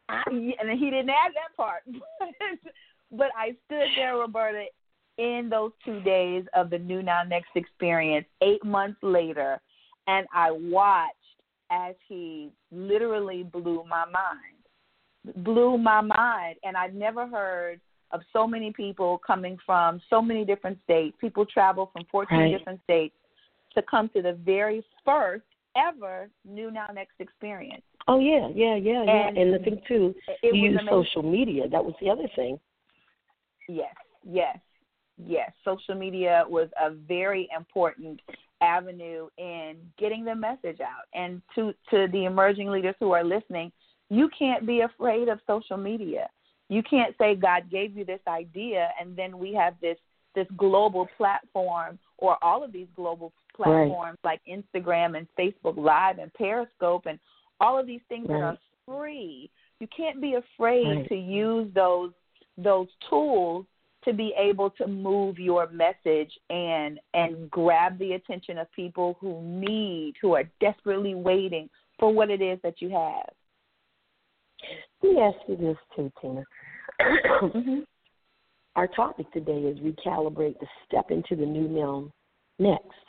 and 0.08 0.78
he 0.78 0.90
didn't 0.90 1.10
add 1.10 1.32
that 1.34 1.56
part. 1.56 1.82
but 3.12 3.28
I 3.36 3.50
stood 3.66 3.88
there, 3.96 4.16
Roberta, 4.16 4.64
in 5.18 5.48
those 5.50 5.72
two 5.84 6.00
days 6.00 6.44
of 6.54 6.70
the 6.70 6.78
New 6.78 7.02
Now 7.02 7.22
Next 7.22 7.50
experience, 7.54 8.26
eight 8.42 8.64
months 8.64 8.98
later, 9.02 9.60
and 10.06 10.26
I 10.32 10.50
watched 10.50 11.16
as 11.70 11.94
he 12.08 12.50
literally 12.70 13.42
blew 13.42 13.84
my 13.88 14.04
mind. 14.04 15.44
Blew 15.44 15.78
my 15.78 16.00
mind. 16.00 16.56
And 16.64 16.76
I've 16.76 16.94
never 16.94 17.26
heard 17.26 17.80
of 18.10 18.20
so 18.32 18.46
many 18.46 18.72
people 18.72 19.20
coming 19.26 19.56
from 19.64 20.00
so 20.10 20.20
many 20.20 20.44
different 20.44 20.78
states. 20.84 21.16
People 21.20 21.46
travel 21.46 21.90
from 21.92 22.04
14 22.10 22.38
right. 22.38 22.56
different 22.56 22.80
states 22.84 23.14
to 23.74 23.82
come 23.82 24.10
to 24.14 24.20
the 24.20 24.34
very 24.44 24.84
first 25.04 25.44
ever 25.76 26.28
New 26.46 26.70
Now 26.70 26.88
Next 26.92 27.14
experience. 27.20 27.82
Oh 28.08 28.18
yeah, 28.18 28.48
yeah, 28.54 28.76
yeah, 28.76 29.04
yeah. 29.04 29.28
And 29.28 29.38
And 29.38 29.54
the 29.54 29.58
thing 29.58 29.80
too, 29.86 30.14
it 30.42 30.54
you 30.54 30.70
use 30.70 30.78
amazing. 30.80 30.88
social 30.90 31.22
media. 31.22 31.68
That 31.68 31.84
was 31.84 31.94
the 32.00 32.10
other 32.10 32.28
thing. 32.34 32.58
Yes, 33.68 33.94
yes, 34.24 34.58
yes. 35.16 35.50
Social 35.64 35.94
media 35.94 36.44
was 36.48 36.68
a 36.80 36.90
very 36.90 37.48
important 37.56 38.20
avenue 38.60 39.28
in 39.38 39.76
getting 39.98 40.24
the 40.24 40.34
message 40.34 40.80
out. 40.80 41.04
And 41.14 41.42
to 41.54 41.72
to 41.90 42.08
the 42.12 42.24
emerging 42.24 42.70
leaders 42.70 42.94
who 43.00 43.12
are 43.12 43.24
listening, 43.24 43.72
you 44.10 44.28
can't 44.36 44.66
be 44.66 44.80
afraid 44.80 45.28
of 45.28 45.40
social 45.46 45.76
media. 45.76 46.28
You 46.68 46.82
can't 46.82 47.14
say 47.18 47.34
God 47.34 47.70
gave 47.70 47.96
you 47.96 48.04
this 48.04 48.20
idea 48.26 48.90
and 49.00 49.16
then 49.16 49.38
we 49.38 49.52
have 49.54 49.74
this 49.80 49.98
this 50.34 50.46
global 50.56 51.06
platform 51.16 51.98
or 52.18 52.42
all 52.42 52.64
of 52.64 52.72
these 52.72 52.86
global 52.96 53.32
platforms 53.54 54.18
like 54.24 54.40
Instagram 54.48 55.16
and 55.16 55.26
Facebook 55.38 55.76
Live 55.76 56.18
and 56.18 56.32
Periscope 56.34 57.04
and 57.06 57.18
all 57.60 57.78
of 57.78 57.86
these 57.86 58.00
things 58.08 58.26
that 58.28 58.40
are 58.40 58.58
free. 58.86 59.50
You 59.80 59.88
can't 59.94 60.20
be 60.20 60.34
afraid 60.34 60.86
Right. 60.86 61.08
to 61.08 61.16
use 61.16 61.72
those 61.74 62.12
those 62.56 62.88
tools 63.08 63.66
to 64.04 64.12
be 64.12 64.34
able 64.36 64.70
to 64.70 64.86
move 64.86 65.38
your 65.38 65.68
message 65.70 66.32
and 66.50 66.98
and 67.14 67.50
grab 67.50 67.98
the 67.98 68.12
attention 68.12 68.58
of 68.58 68.70
people 68.72 69.16
who 69.20 69.40
need 69.42 70.14
who 70.20 70.34
are 70.34 70.44
desperately 70.60 71.14
waiting 71.14 71.70
for 71.98 72.12
what 72.12 72.30
it 72.30 72.42
is 72.42 72.58
that 72.62 72.80
you 72.80 72.90
have. 72.90 73.30
Let 75.02 75.12
me 75.12 75.20
ask 75.20 75.36
you 75.48 75.56
this 75.56 75.76
too, 75.96 76.12
Tina. 76.20 76.44
Mm-hmm. 77.42 77.80
Our 78.76 78.86
topic 78.86 79.30
today 79.32 79.52
is 79.52 79.78
recalibrate 79.80 80.58
to 80.60 80.66
step 80.86 81.10
into 81.10 81.36
the 81.36 81.44
new 81.44 81.68
now 81.68 82.10
next. 82.58 83.04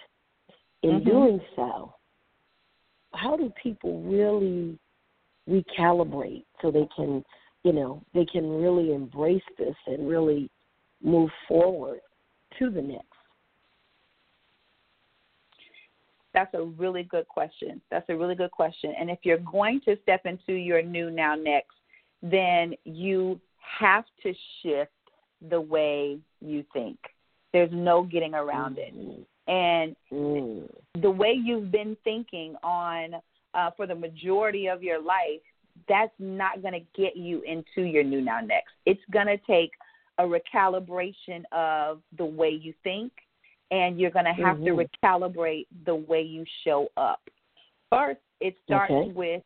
In 0.81 0.99
Mhm. 0.99 1.05
doing 1.05 1.41
so, 1.55 1.93
how 3.13 3.37
do 3.37 3.49
people 3.61 4.01
really 4.01 4.77
recalibrate 5.47 6.45
so 6.61 6.71
they 6.71 6.87
can, 6.95 7.23
you 7.63 7.73
know, 7.73 8.03
they 8.13 8.25
can 8.25 8.49
really 8.61 8.93
embrace 8.93 9.43
this 9.57 9.75
and 9.87 10.07
really 10.07 10.49
move 11.01 11.29
forward 11.47 11.99
to 12.59 12.69
the 12.69 12.81
next? 12.81 13.05
That's 16.33 16.53
a 16.55 16.63
really 16.63 17.03
good 17.03 17.27
question. 17.27 17.79
That's 17.91 18.09
a 18.09 18.15
really 18.15 18.35
good 18.35 18.51
question. 18.51 18.93
And 18.99 19.09
if 19.09 19.19
you're 19.23 19.37
going 19.37 19.81
to 19.85 19.95
step 20.01 20.25
into 20.25 20.53
your 20.53 20.81
new 20.81 21.11
now 21.11 21.35
next, 21.35 21.75
then 22.23 22.73
you 22.85 23.39
have 23.79 24.05
to 24.23 24.33
shift 24.61 24.91
the 25.49 25.61
way 25.61 26.17
you 26.41 26.65
think. 26.73 26.97
There's 27.51 27.69
no 27.71 28.03
getting 28.03 28.33
around 28.33 28.77
it. 28.79 28.93
And 29.47 29.95
Mm. 30.11 30.69
the 30.95 31.11
way 31.11 31.33
you've 31.33 31.71
been 31.71 31.95
thinking 32.03 32.55
on 32.63 33.15
uh, 33.53 33.69
for 33.71 33.85
the 33.85 33.93
majority 33.95 34.67
of 34.67 34.81
your 34.81 34.99
life, 34.99 35.41
that's 35.87 36.13
not 36.19 36.61
going 36.61 36.73
to 36.73 37.01
get 37.01 37.15
you 37.15 37.41
into 37.41 37.87
your 37.87 38.03
new 38.03 38.21
now 38.21 38.39
next. 38.39 38.73
It's 38.85 39.01
going 39.11 39.27
to 39.27 39.37
take 39.37 39.71
a 40.19 40.23
recalibration 40.23 41.43
of 41.51 42.01
the 42.17 42.25
way 42.25 42.49
you 42.49 42.73
think, 42.83 43.11
and 43.71 43.99
you're 43.99 44.11
going 44.11 44.25
to 44.25 44.33
have 44.33 44.57
Mhm. 44.57 44.65
to 44.65 44.87
recalibrate 45.03 45.67
the 45.85 45.95
way 45.95 46.21
you 46.21 46.45
show 46.63 46.89
up. 46.97 47.21
First, 47.89 48.21
it 48.39 48.55
starts 48.63 48.91
Okay. 48.91 49.11
with 49.11 49.43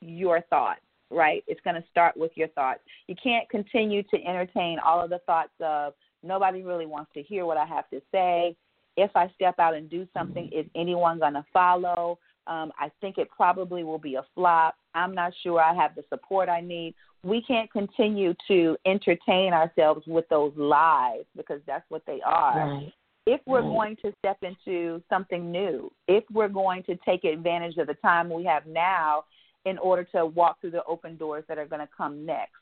your 0.00 0.40
thoughts, 0.42 0.80
right? 1.10 1.44
It's 1.46 1.60
going 1.60 1.80
to 1.80 1.88
start 1.88 2.16
with 2.16 2.34
your 2.36 2.48
thoughts. 2.48 2.80
You 3.06 3.14
can't 3.16 3.48
continue 3.50 4.02
to 4.04 4.24
entertain 4.24 4.78
all 4.78 5.00
of 5.02 5.10
the 5.10 5.18
thoughts 5.20 5.52
of 5.60 5.94
nobody 6.22 6.62
really 6.62 6.86
wants 6.86 7.12
to 7.12 7.22
hear 7.22 7.44
what 7.44 7.58
I 7.58 7.66
have 7.66 7.88
to 7.90 8.00
say. 8.10 8.56
If 8.96 9.14
I 9.14 9.28
step 9.30 9.58
out 9.58 9.74
and 9.74 9.88
do 9.90 10.06
something, 10.14 10.48
is 10.52 10.66
anyone 10.74 11.18
going 11.18 11.34
to 11.34 11.44
follow? 11.52 12.18
Um, 12.46 12.72
I 12.78 12.90
think 13.00 13.18
it 13.18 13.30
probably 13.30 13.84
will 13.84 13.98
be 13.98 14.16
a 14.16 14.22
flop. 14.34 14.76
I'm 14.94 15.14
not 15.14 15.32
sure 15.42 15.60
I 15.60 15.74
have 15.74 15.94
the 15.94 16.04
support 16.08 16.48
I 16.48 16.60
need. 16.60 16.94
We 17.22 17.42
can't 17.42 17.70
continue 17.70 18.34
to 18.48 18.76
entertain 18.86 19.52
ourselves 19.52 20.06
with 20.06 20.28
those 20.28 20.52
lies 20.56 21.24
because 21.36 21.60
that's 21.66 21.84
what 21.90 22.04
they 22.06 22.20
are 22.22 22.66
Right. 22.66 22.92
if 23.26 23.40
we're 23.46 23.60
Right. 23.60 23.68
going 23.68 23.96
to 23.96 24.12
step 24.18 24.38
into 24.42 25.02
something 25.08 25.52
new, 25.52 25.92
if 26.08 26.24
we're 26.30 26.48
going 26.48 26.82
to 26.84 26.96
take 26.96 27.24
advantage 27.24 27.76
of 27.76 27.86
the 27.86 27.94
time 27.94 28.30
we 28.30 28.44
have 28.44 28.66
now 28.66 29.24
in 29.66 29.78
order 29.78 30.04
to 30.04 30.26
walk 30.26 30.60
through 30.60 30.70
the 30.70 30.84
open 30.84 31.16
doors 31.16 31.44
that 31.46 31.58
are 31.58 31.66
going 31.66 31.80
to 31.86 31.88
come 31.94 32.24
next. 32.24 32.54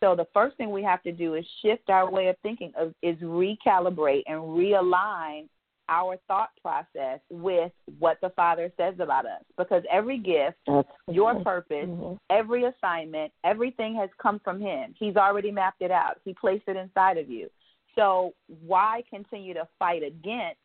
So 0.00 0.14
the 0.14 0.26
first 0.34 0.56
thing 0.56 0.70
we 0.70 0.82
have 0.82 1.02
to 1.02 1.12
do 1.12 1.34
is 1.34 1.46
shift 1.62 1.90
our 1.90 2.10
way 2.10 2.28
of 2.28 2.36
thinking 2.42 2.72
of, 2.76 2.94
is 3.02 3.16
recalibrate 3.18 4.24
and 4.26 4.40
realign 4.40 5.48
our 5.88 6.16
thought 6.28 6.50
process 6.60 7.20
with 7.30 7.72
what 7.98 8.18
the 8.20 8.30
Father 8.30 8.72
says 8.76 8.94
about 8.98 9.26
us 9.26 9.42
because 9.56 9.82
every 9.90 10.18
gift, 10.18 10.56
That's 10.66 10.88
your 11.08 11.42
purpose, 11.42 11.88
Mhm. 11.88 12.18
every 12.30 12.64
assignment, 12.64 13.32
everything 13.44 13.94
has 13.94 14.10
come 14.14 14.40
from 14.40 14.60
him. 14.60 14.94
He's 14.98 15.16
already 15.16 15.50
mapped 15.50 15.82
it 15.82 15.90
out. 15.90 16.18
He 16.24 16.34
placed 16.34 16.68
it 16.68 16.76
inside 16.76 17.18
of 17.18 17.30
you. 17.30 17.50
So 17.94 18.34
why 18.46 19.02
continue 19.08 19.54
to 19.54 19.66
fight 19.78 20.02
against 20.02 20.60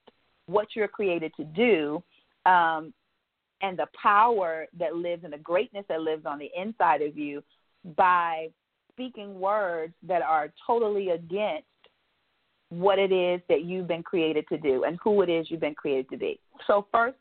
what 0.48 0.76
you're 0.76 0.88
created 0.88 1.34
to 1.36 1.44
do 1.44 2.04
um, 2.46 2.94
and 3.62 3.78
the 3.78 3.88
power 3.94 4.68
that 4.74 4.96
lives 4.96 5.24
and 5.24 5.32
the 5.32 5.38
greatness 5.38 5.86
that 5.88 6.02
lives 6.02 6.26
on 6.26 6.40
the 6.40 6.52
inside 6.56 7.02
of 7.02 7.18
you 7.18 7.44
by 7.96 8.50
speaking 8.92 9.40
words 9.40 9.94
that 10.04 10.22
are 10.22 10.52
totally 10.66 11.12
against 11.12 11.68
what 12.72 12.98
it 12.98 13.12
is 13.12 13.42
that 13.50 13.66
you've 13.66 13.88
been 13.88 14.02
created 14.02 14.46
to 14.48 14.58
do 14.58 14.86
and 14.86 14.98
who 15.04 15.22
it 15.22 15.30
is 15.30 15.52
you've 15.52 15.60
been 15.60 15.76
created 15.76 16.10
to 16.10 16.18
be. 16.18 16.40
So 16.68 16.88
first, 16.90 17.18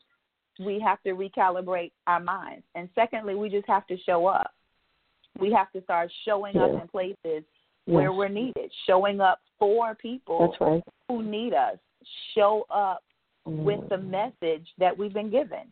we 0.65 0.79
have 0.79 1.01
to 1.03 1.09
recalibrate 1.09 1.91
our 2.07 2.21
minds. 2.21 2.63
And 2.73 2.87
secondly, 2.95 3.35
we 3.35 3.49
just 3.49 3.67
have 3.67 3.85
to 3.87 3.97
show 4.05 4.27
up. 4.27 4.51
We 5.37 5.51
have 5.51 5.69
to 5.73 5.83
start 5.83 6.09
showing 6.23 6.55
up 6.55 6.71
in 6.71 6.87
places 6.87 7.43
where 7.85 8.11
Yes. 8.11 8.17
we're 8.17 8.29
needed, 8.29 8.71
showing 8.87 9.19
up 9.19 9.39
for 9.59 9.93
people 9.95 10.47
That's 10.47 10.61
right. 10.61 10.83
who 11.09 11.21
need 11.21 11.53
us. 11.53 11.77
Show 12.33 12.65
up 12.69 13.03
with 13.45 13.89
the 13.89 13.97
Mm. 13.97 14.09
message 14.09 14.67
that 14.77 14.97
we've 14.97 15.13
been 15.13 15.29
given. 15.29 15.71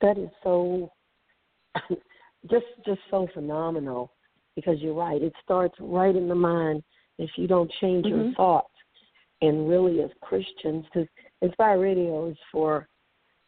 That 0.00 0.18
is 0.18 0.30
so 0.42 0.92
just 2.46 2.66
just 2.86 3.00
so 3.10 3.26
phenomenal 3.34 4.12
because 4.54 4.80
you're 4.80 4.94
right. 4.94 5.20
It 5.20 5.32
starts 5.42 5.74
right 5.80 6.14
in 6.14 6.28
the 6.28 6.34
mind 6.34 6.84
if 7.18 7.30
you 7.36 7.46
don't 7.46 7.70
change 7.80 8.06
your 8.06 8.18
Mhm. 8.18 8.36
thoughts. 8.36 8.70
And 9.42 9.68
really, 9.68 10.00
as 10.02 10.10
Christians, 10.20 10.84
because 10.86 11.08
Inspire 11.42 11.78
Radio 11.78 12.26
is 12.26 12.38
for 12.50 12.88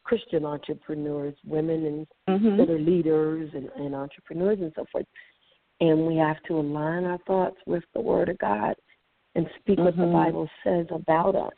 Christian 0.05 0.45
entrepreneurs, 0.45 1.35
women 1.45 1.87
and 1.87 2.07
Mm-hmm. 2.29 2.57
that 2.59 2.71
are 2.71 2.79
leaders 2.79 3.51
and, 3.55 3.69
and 3.77 3.95
entrepreneurs 3.95 4.61
and 4.61 4.73
so 4.77 4.85
forth. 4.93 5.07
And 5.81 6.07
we 6.07 6.17
have 6.17 6.43
to 6.45 6.59
align 6.59 7.05
our 7.05 7.19
thoughts 7.27 7.57
with 7.67 7.85
the 7.95 8.01
Word 8.01 8.29
of 8.29 8.39
God 8.39 8.75
and 9.35 9.49
speak 9.61 9.79
what 9.79 9.97
the 9.97 10.03
Mhm. 10.03 10.13
Bible 10.13 10.49
says 10.65 10.87
about 10.91 11.35
us. 11.35 11.55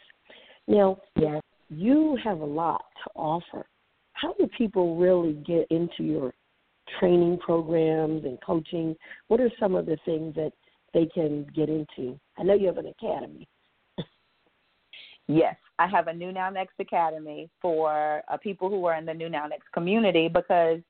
Now, 0.66 0.98
Yes. 1.16 1.42
you 1.70 2.16
have 2.16 2.40
a 2.40 2.44
lot 2.44 2.84
to 3.04 3.10
offer. 3.14 3.66
How 4.12 4.32
do 4.34 4.46
people 4.48 4.96
really 4.96 5.34
get 5.34 5.66
into 5.70 6.02
your 6.04 6.34
training 6.98 7.38
programs 7.38 8.24
and 8.24 8.40
coaching? 8.40 8.96
What 9.28 9.40
are 9.40 9.50
some 9.58 9.74
of 9.74 9.86
the 9.86 9.96
things 9.98 10.34
that 10.34 10.52
they 10.94 11.06
can 11.06 11.46
get 11.54 11.68
into? 11.68 12.18
I 12.38 12.42
know 12.42 12.54
you 12.54 12.66
have 12.66 12.78
an 12.78 12.86
academy. 12.86 13.46
Yes, 15.26 15.56
I 15.78 15.86
have 15.86 16.08
a 16.08 16.12
New 16.12 16.32
Now 16.32 16.48
Next 16.48 16.74
Academy 16.80 17.50
for 17.60 18.22
uh, 18.28 18.38
people 18.38 18.70
who 18.70 18.86
are 18.86 18.96
in 18.96 19.04
the 19.04 19.12
New 19.12 19.28
Now 19.28 19.46
Next 19.46 19.70
community 19.72 20.28
because 20.28 20.80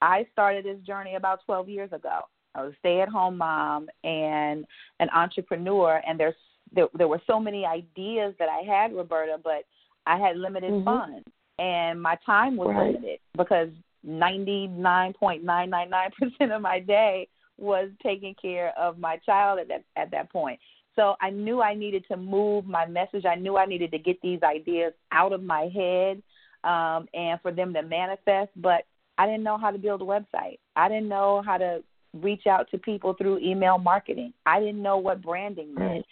I 0.00 0.24
started 0.32 0.64
this 0.64 0.78
journey 0.86 1.16
about 1.16 1.40
12 1.46 1.68
years 1.68 1.92
ago. 1.92 2.20
I 2.54 2.62
was 2.62 2.74
a 2.74 2.76
stay-at-home 2.78 3.38
mom 3.38 3.88
and 4.04 4.64
an 5.00 5.08
entrepreneur, 5.14 6.00
and 6.06 6.18
there's 6.18 6.34
there, 6.74 6.86
there 6.94 7.08
were 7.08 7.20
so 7.26 7.40
many 7.40 7.66
ideas 7.66 8.34
that 8.38 8.48
I 8.48 8.62
had, 8.62 8.94
Roberta, 8.94 9.36
but 9.42 9.64
I 10.06 10.16
had 10.16 10.36
limited 10.36 10.72
Mhm. 10.72 10.84
funds, 10.84 11.26
and 11.58 12.00
my 12.00 12.14
time 12.24 12.56
was 12.56 12.68
Right. 12.68 12.94
limited 12.94 13.18
because 13.36 13.70
99.999% 14.04 16.52
of 16.52 16.62
my 16.62 16.78
day 16.78 17.26
was 17.58 17.90
taking 18.02 18.34
care 18.40 18.72
of 18.78 18.98
my 18.98 19.16
child 19.18 19.60
at 19.60 19.68
that 19.68 19.84
at 19.96 20.10
that 20.10 20.30
point. 20.32 20.58
So 20.96 21.14
I 21.20 21.30
knew 21.30 21.62
I 21.62 21.74
needed 21.74 22.04
to 22.08 22.16
move 22.16 22.66
my 22.66 22.86
message. 22.86 23.24
I 23.24 23.34
knew 23.34 23.56
I 23.56 23.66
needed 23.66 23.90
to 23.92 23.98
get 23.98 24.20
these 24.20 24.40
ideas 24.42 24.92
out 25.10 25.32
of 25.32 25.42
my 25.42 25.70
head 25.74 26.22
um, 26.64 27.08
and 27.14 27.40
for 27.40 27.50
them 27.50 27.72
to 27.74 27.82
manifest. 27.82 28.50
But 28.56 28.84
I 29.18 29.26
didn't 29.26 29.42
know 29.42 29.58
how 29.58 29.70
to 29.70 29.78
build 29.78 30.02
a 30.02 30.04
website. 30.04 30.58
I 30.76 30.88
didn't 30.88 31.08
know 31.08 31.42
how 31.44 31.56
to 31.58 31.82
reach 32.14 32.46
out 32.46 32.70
to 32.70 32.78
people 32.78 33.14
through 33.14 33.38
email 33.38 33.78
marketing. 33.78 34.34
I 34.44 34.60
didn't 34.60 34.82
know 34.82 34.98
what 34.98 35.22
branding 35.22 35.74
meant. 35.74 36.04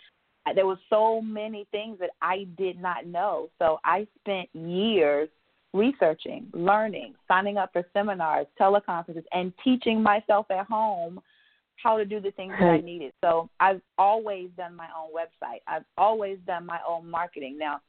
There 0.55 0.67
was 0.67 0.79
so 0.89 1.21
many 1.21 1.67
things 1.71 1.99
that 2.01 2.11
I 2.23 2.47
did 2.57 2.81
not 2.81 3.07
know. 3.07 3.51
So 3.59 3.79
I 3.85 4.07
spent 4.21 4.49
years 4.55 5.29
researching, 5.73 6.49
learning, 6.53 7.15
signing 7.29 7.57
up 7.57 7.73
for 7.73 7.85
seminars, 7.93 8.47
teleconferences, 8.59 9.25
and 9.33 9.53
teaching 9.63 10.03
myself 10.03 10.51
at 10.51 10.67
home 10.67 11.21
how 11.83 11.97
to 11.97 12.05
do 12.05 12.21
the 12.21 12.31
things 12.33 12.53
that 12.59 12.67
I 12.67 12.81
needed. 12.81 13.13
So 13.23 13.49
I've 13.59 13.81
always 13.99 14.49
done 14.57 14.75
my 14.75 14.89
own 14.97 15.11
website. 15.15 15.61
I've 15.67 15.85
always 15.97 16.39
done 16.47 16.67
my 16.67 16.79
own 16.87 17.11
marketing. 17.11 17.57
Now, 17.59 17.81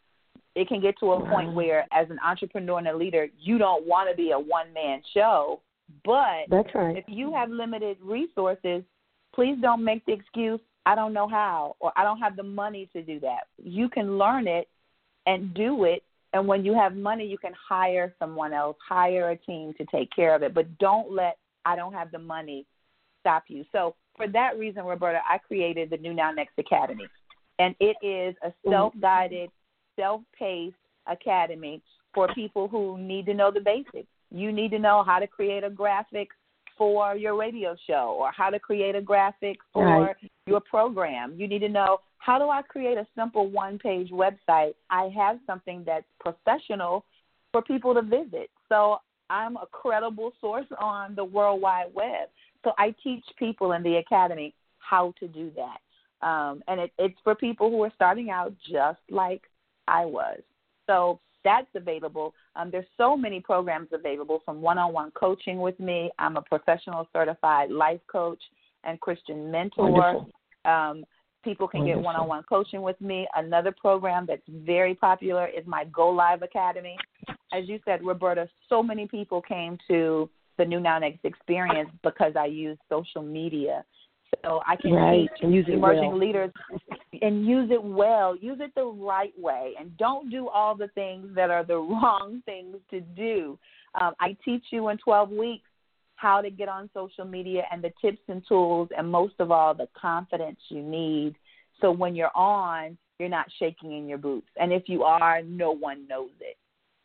it 0.55 0.67
can 0.67 0.81
get 0.81 0.95
to 0.99 1.13
a 1.13 1.29
point 1.29 1.53
where, 1.53 1.85
as 1.91 2.09
an 2.09 2.19
entrepreneur 2.25 2.77
and 2.79 2.87
a 2.87 2.95
leader, 2.95 3.27
you 3.39 3.57
don't 3.57 3.85
want 3.85 4.09
to 4.09 4.15
be 4.15 4.31
a 4.31 4.39
one 4.39 4.73
man 4.73 5.01
show. 5.13 5.61
But 6.05 6.47
That's 6.49 6.69
right. 6.73 6.97
if 6.97 7.05
you 7.07 7.33
have 7.33 7.49
limited 7.49 7.97
resources, 8.01 8.83
please 9.33 9.57
don't 9.61 9.83
make 9.83 10.05
the 10.05 10.13
excuse, 10.13 10.59
I 10.85 10.95
don't 10.95 11.13
know 11.13 11.27
how, 11.27 11.75
or 11.79 11.91
I 11.95 12.03
don't 12.03 12.19
have 12.19 12.35
the 12.35 12.43
money 12.43 12.89
to 12.93 13.01
do 13.01 13.19
that. 13.21 13.47
You 13.61 13.87
can 13.87 14.17
learn 14.17 14.47
it 14.47 14.67
and 15.25 15.53
do 15.53 15.83
it. 15.85 16.03
And 16.33 16.47
when 16.47 16.65
you 16.65 16.73
have 16.73 16.95
money, 16.95 17.25
you 17.25 17.37
can 17.37 17.53
hire 17.69 18.13
someone 18.19 18.53
else, 18.53 18.77
hire 18.87 19.31
a 19.31 19.37
team 19.37 19.73
to 19.77 19.85
take 19.85 20.09
care 20.15 20.33
of 20.33 20.43
it. 20.43 20.53
But 20.53 20.77
don't 20.79 21.11
let 21.11 21.37
I 21.65 21.75
don't 21.75 21.93
have 21.93 22.11
the 22.11 22.19
money 22.19 22.65
stop 23.21 23.43
you. 23.47 23.63
So 23.71 23.95
for 24.17 24.27
that 24.27 24.57
reason, 24.57 24.83
Roberta, 24.83 25.19
I 25.27 25.37
created 25.37 25.89
the 25.89 25.97
New 25.97 26.13
Now 26.13 26.31
Next 26.31 26.53
Academy. 26.57 27.07
And 27.59 27.75
it 27.79 27.95
is 28.01 28.35
a 28.43 28.49
mm-hmm. 28.49 28.71
self 28.71 28.93
guided, 28.99 29.49
self 29.97 30.21
paced 30.37 30.75
academy 31.07 31.81
for 32.13 32.27
people 32.33 32.67
who 32.67 32.97
need 32.97 33.25
to 33.27 33.33
know 33.33 33.51
the 33.51 33.61
basics. 33.61 34.07
You 34.31 34.51
need 34.51 34.71
to 34.71 34.79
know 34.79 35.03
how 35.05 35.19
to 35.19 35.27
create 35.27 35.63
a 35.63 35.69
graphic 35.69 36.29
for 36.77 37.15
your 37.15 37.37
radio 37.37 37.75
show 37.87 38.15
or 38.17 38.31
how 38.35 38.49
to 38.49 38.59
create 38.59 38.95
a 38.95 39.01
graphic 39.01 39.57
for 39.71 39.85
Right. 39.85 40.15
your 40.47 40.61
program. 40.61 41.35
You 41.35 41.47
need 41.47 41.59
to 41.59 41.69
know 41.69 41.99
how 42.17 42.39
do 42.39 42.49
I 42.49 42.61
create 42.61 42.97
a 42.97 43.05
simple 43.15 43.47
one 43.47 43.77
page 43.79 44.09
website? 44.11 44.73
I 44.89 45.09
have 45.09 45.39
something 45.45 45.83
that's 45.83 46.05
professional 46.19 47.05
for 47.51 47.61
people 47.61 47.93
to 47.93 48.01
visit. 48.01 48.49
So 48.69 48.99
I'm 49.29 49.57
a 49.57 49.65
credible 49.71 50.33
source 50.41 50.67
on 50.79 51.15
the 51.15 51.23
World 51.23 51.61
Wide 51.61 51.93
Web. 51.93 52.29
So 52.63 52.73
I 52.77 52.93
teach 53.03 53.23
people 53.37 53.71
in 53.73 53.83
the 53.83 53.95
academy 53.97 54.53
how 54.79 55.13
to 55.19 55.27
do 55.27 55.51
that. 55.55 56.27
Um, 56.27 56.61
and 56.67 56.79
it, 56.79 56.91
it's 56.99 57.17
for 57.23 57.33
people 57.33 57.69
who 57.69 57.81
are 57.83 57.91
starting 57.95 58.29
out 58.29 58.53
just 58.69 58.99
like 59.09 59.41
I 59.87 60.05
was. 60.05 60.39
So 60.87 61.19
that's 61.43 61.67
available. 61.73 62.33
Um, 62.55 62.69
there's 62.71 62.85
so 62.97 63.17
many 63.17 63.39
programs 63.39 63.87
available 63.91 64.41
from 64.45 64.61
one-on-one 64.61 65.11
coaching 65.11 65.59
with 65.59 65.79
me. 65.79 66.11
I'm 66.19 66.37
a 66.37 66.41
professional 66.41 67.07
certified 67.11 67.71
life 67.71 68.01
coach 68.11 68.41
and 68.83 68.99
Christian 68.99 69.49
mentor. 69.49 70.27
Um, 70.65 71.03
people 71.43 71.67
can 71.67 71.85
get 71.85 71.97
one-on-one 71.97 72.43
coaching 72.47 72.83
with 72.83 72.99
me. 73.01 73.27
Another 73.35 73.71
program 73.71 74.25
that's 74.27 74.41
very 74.47 74.93
popular 74.93 75.47
is 75.47 75.65
my 75.65 75.85
Go 75.85 76.09
Live 76.09 76.43
Academy. 76.43 76.95
As 77.51 77.67
you 77.67 77.79
said, 77.85 78.05
Roberta, 78.05 78.47
so 78.69 78.83
many 78.83 79.07
people 79.07 79.41
came 79.41 79.77
to 79.87 80.29
the 80.61 80.65
New 80.67 80.79
Now 80.79 80.99
Next 80.99 81.25
experience 81.25 81.89
because 82.03 82.33
I 82.37 82.45
use 82.45 82.77
social 82.87 83.23
media. 83.23 83.83
So 84.45 84.61
I 84.65 84.75
can 84.75 84.93
Right. 84.93 85.29
teach 85.29 85.43
And 85.43 85.53
use 85.53 85.67
it 85.67 85.73
emerging 85.73 86.11
well. 86.11 86.17
leaders 86.17 86.51
and 87.21 87.45
use 87.45 87.69
it 87.71 87.83
well. 87.83 88.35
Use 88.35 88.59
it 88.61 88.73
the 88.75 88.85
right 88.85 89.33
way, 89.37 89.73
and 89.79 89.95
don't 89.97 90.29
do 90.29 90.47
all 90.47 90.75
the 90.75 90.87
things 90.89 91.33
that 91.35 91.49
are 91.49 91.63
the 91.63 91.77
wrong 91.91 92.41
things 92.45 92.77
to 92.91 93.01
do. 93.01 93.57
Um, 93.99 94.13
I 94.19 94.37
teach 94.45 94.63
you 94.69 94.89
in 94.89 94.97
12 94.99 95.31
weeks 95.31 95.67
how 96.15 96.41
to 96.41 96.51
get 96.51 96.69
on 96.69 96.89
social 96.93 97.25
media 97.25 97.63
and 97.71 97.83
the 97.83 97.91
tips 97.99 98.21
and 98.27 98.45
tools, 98.47 98.89
and 98.95 99.11
most 99.11 99.33
of 99.39 99.51
all, 99.51 99.73
the 99.73 99.87
confidence 99.99 100.59
you 100.69 100.83
need. 100.83 101.35
So 101.81 101.91
when 101.91 102.15
you're 102.15 102.35
on, 102.37 102.97
you're 103.19 103.29
not 103.29 103.47
shaking 103.57 103.93
in 103.93 104.07
your 104.07 104.19
boots, 104.19 104.49
and 104.57 104.71
if 104.71 104.83
you 104.87 105.03
are, 105.03 105.41
no 105.41 105.71
one 105.71 106.07
knows 106.07 106.31
it. 106.39 106.57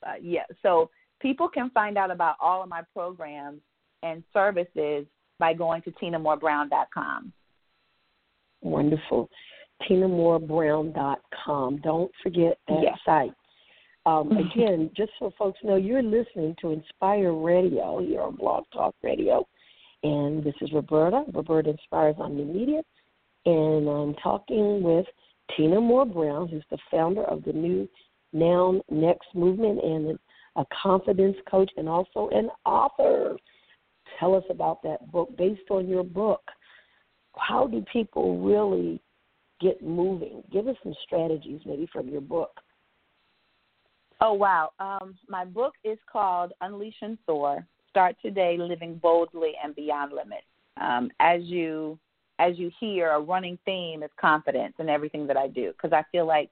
Uh, 0.06 0.14
yeah, 0.20 0.44
so 0.62 0.90
people 1.20 1.48
can 1.48 1.70
find 1.70 1.96
out 1.98 2.10
about 2.10 2.36
all 2.40 2.62
of 2.62 2.68
my 2.68 2.82
programs 2.94 3.60
and 4.02 4.22
services 4.32 5.06
by 5.38 5.52
going 5.52 5.82
to 5.82 5.90
tinamoorebrown.com. 5.92 7.32
Wonderful. 8.62 9.28
tinamoorebrown.com. 9.88 11.76
Don't 11.78 12.10
forget 12.22 12.58
that 12.68 12.82
Yes. 12.82 12.98
site. 13.04 13.32
Um, 14.06 14.30
again, 14.36 14.90
just 14.96 15.12
so 15.18 15.30
folks 15.38 15.58
know, 15.62 15.76
you're 15.76 16.02
listening 16.02 16.54
to 16.60 16.70
Inspire 16.70 17.32
Radio 17.32 17.98
here 18.00 18.22
on 18.22 18.36
Blog 18.36 18.64
Talk 18.72 18.94
Radio. 19.02 19.46
And 20.02 20.42
this 20.44 20.54
is 20.60 20.72
Roberta. 20.72 21.24
Roberta 21.32 21.70
Inspires 21.70 22.16
Omni 22.18 22.44
Media. 22.44 22.82
And 23.44 23.88
I'm 23.88 24.14
talking 24.14 24.82
with 24.82 25.06
Tina 25.56 25.80
Moore 25.80 26.06
Brown, 26.06 26.48
who's 26.48 26.64
the 26.70 26.78
founder 26.90 27.24
of 27.24 27.44
the 27.44 27.52
new 27.52 27.88
Now 28.32 28.80
Next 28.90 29.28
movement 29.34 29.82
and 29.82 30.18
a 30.56 30.64
confidence 30.82 31.36
coach 31.50 31.70
and 31.76 31.88
also 31.88 32.28
an 32.32 32.50
author. 32.64 33.36
Tell 34.18 34.34
us 34.34 34.44
about 34.50 34.82
that 34.82 35.10
book 35.12 35.36
based 35.36 35.70
on 35.70 35.88
your 35.88 36.04
book. 36.04 36.42
How 37.36 37.66
do 37.66 37.84
people 37.92 38.40
really 38.40 39.00
get 39.60 39.82
moving? 39.82 40.42
Give 40.50 40.68
us 40.68 40.76
some 40.82 40.94
strategies 41.04 41.60
maybe 41.66 41.88
from 41.92 42.08
your 42.08 42.22
book. 42.22 42.50
Oh 44.22 44.32
wow! 44.32 44.70
Um, 44.78 45.14
my 45.28 45.44
book 45.44 45.74
is 45.84 45.98
called 46.10 46.52
Unleash 46.62 46.96
and 47.02 47.18
Soar: 47.26 47.66
Start 47.90 48.16
Today, 48.22 48.56
Living 48.58 48.96
Boldly 48.96 49.52
and 49.62 49.74
Beyond 49.74 50.12
Limits. 50.12 50.46
Um, 50.80 51.10
as 51.20 51.42
you 51.42 51.98
as 52.38 52.58
you 52.58 52.70
hear, 52.80 53.10
a 53.10 53.20
running 53.20 53.58
theme 53.66 54.02
is 54.02 54.10
confidence 54.18 54.74
in 54.78 54.88
everything 54.88 55.26
that 55.26 55.36
I 55.36 55.48
do 55.48 55.72
because 55.72 55.92
I 55.92 56.02
feel 56.12 56.26
like 56.26 56.50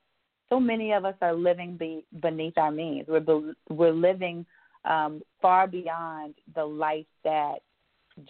so 0.54 0.60
many 0.60 0.92
of 0.92 1.04
us 1.04 1.14
are 1.20 1.34
living 1.34 1.76
be, 1.76 2.04
beneath 2.22 2.56
our 2.56 2.70
means. 2.70 3.06
We're 3.08 3.20
be, 3.20 3.52
we're 3.68 3.92
living 3.92 4.46
um, 4.84 5.20
far 5.42 5.66
beyond 5.66 6.34
the 6.54 6.64
life 6.64 7.06
that 7.24 7.56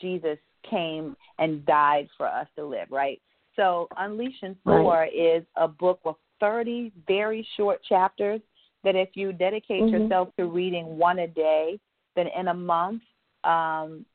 Jesus 0.00 0.38
came 0.68 1.14
and 1.38 1.66
died 1.66 2.08
for 2.16 2.26
us 2.26 2.46
to 2.56 2.64
live. 2.64 2.88
Right. 2.90 3.20
So 3.56 3.88
Unleash 3.98 4.37
and 4.42 4.56
Soar 4.64 5.00
Right. 5.00 5.12
is 5.14 5.44
a 5.56 5.68
book 5.68 6.00
with 6.04 6.16
30 6.40 6.92
very 7.06 7.46
short 7.56 7.82
chapters 7.87 8.40
that 8.84 8.96
if 8.96 9.10
you 9.14 9.32
dedicate 9.32 9.82
Mhm. 9.82 9.92
yourself 9.92 10.34
to 10.37 10.46
reading 10.46 10.96
one 10.96 11.18
a 11.18 11.28
day, 11.28 11.78
then 12.16 12.28
in 12.28 12.48
a 12.48 12.54
month, 12.54 13.02
um, 13.44 14.06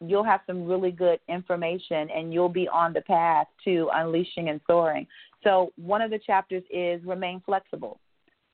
you'll 0.00 0.22
have 0.22 0.42
some 0.46 0.66
really 0.66 0.92
good 0.92 1.18
information 1.28 2.10
and 2.10 2.32
you'll 2.32 2.48
be 2.48 2.68
on 2.68 2.92
the 2.92 3.00
path 3.02 3.48
to 3.64 3.88
unleashing 3.94 4.50
and 4.50 4.60
soaring. 4.66 5.06
So, 5.46 5.70
one 5.76 6.02
of 6.02 6.10
the 6.10 6.18
chapters 6.18 6.64
is 6.70 7.00
remain 7.04 7.40
flexible. 7.46 8.00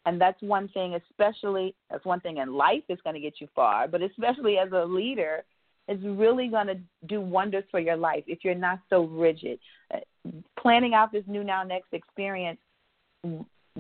And 0.05 0.21
that's 0.21 0.41
one 0.43 0.69
thing, 0.69 0.95
especially, 0.95 1.75
that's 1.91 2.05
one 2.05 2.21
thing 2.21 2.39
in 2.39 2.53
life 2.53 2.83
is 2.89 2.99
going 3.03 3.15
to 3.15 3.21
get 3.21 3.41
you 3.41 3.49
far, 3.55 3.89
but 3.89 4.03
especially 4.03 4.59
as 4.59 4.71
a 4.73 4.85
leader, 4.85 5.45
it's 5.89 6.03
really 6.05 6.49
going 6.49 6.67
to 6.67 6.79
do 7.07 7.21
wonders 7.21 7.65
for 7.71 7.81
your 7.81 7.97
life 7.97 8.25
if 8.27 8.41
you're 8.43 8.55
not 8.55 8.81
so 8.91 9.05
rigid. 9.05 9.59
Uh, 9.95 10.01
planning 10.59 10.93
out 10.93 11.13
this 11.13 11.25
new 11.27 11.43
now 11.43 11.63
next 11.63 11.93
experience 11.93 12.59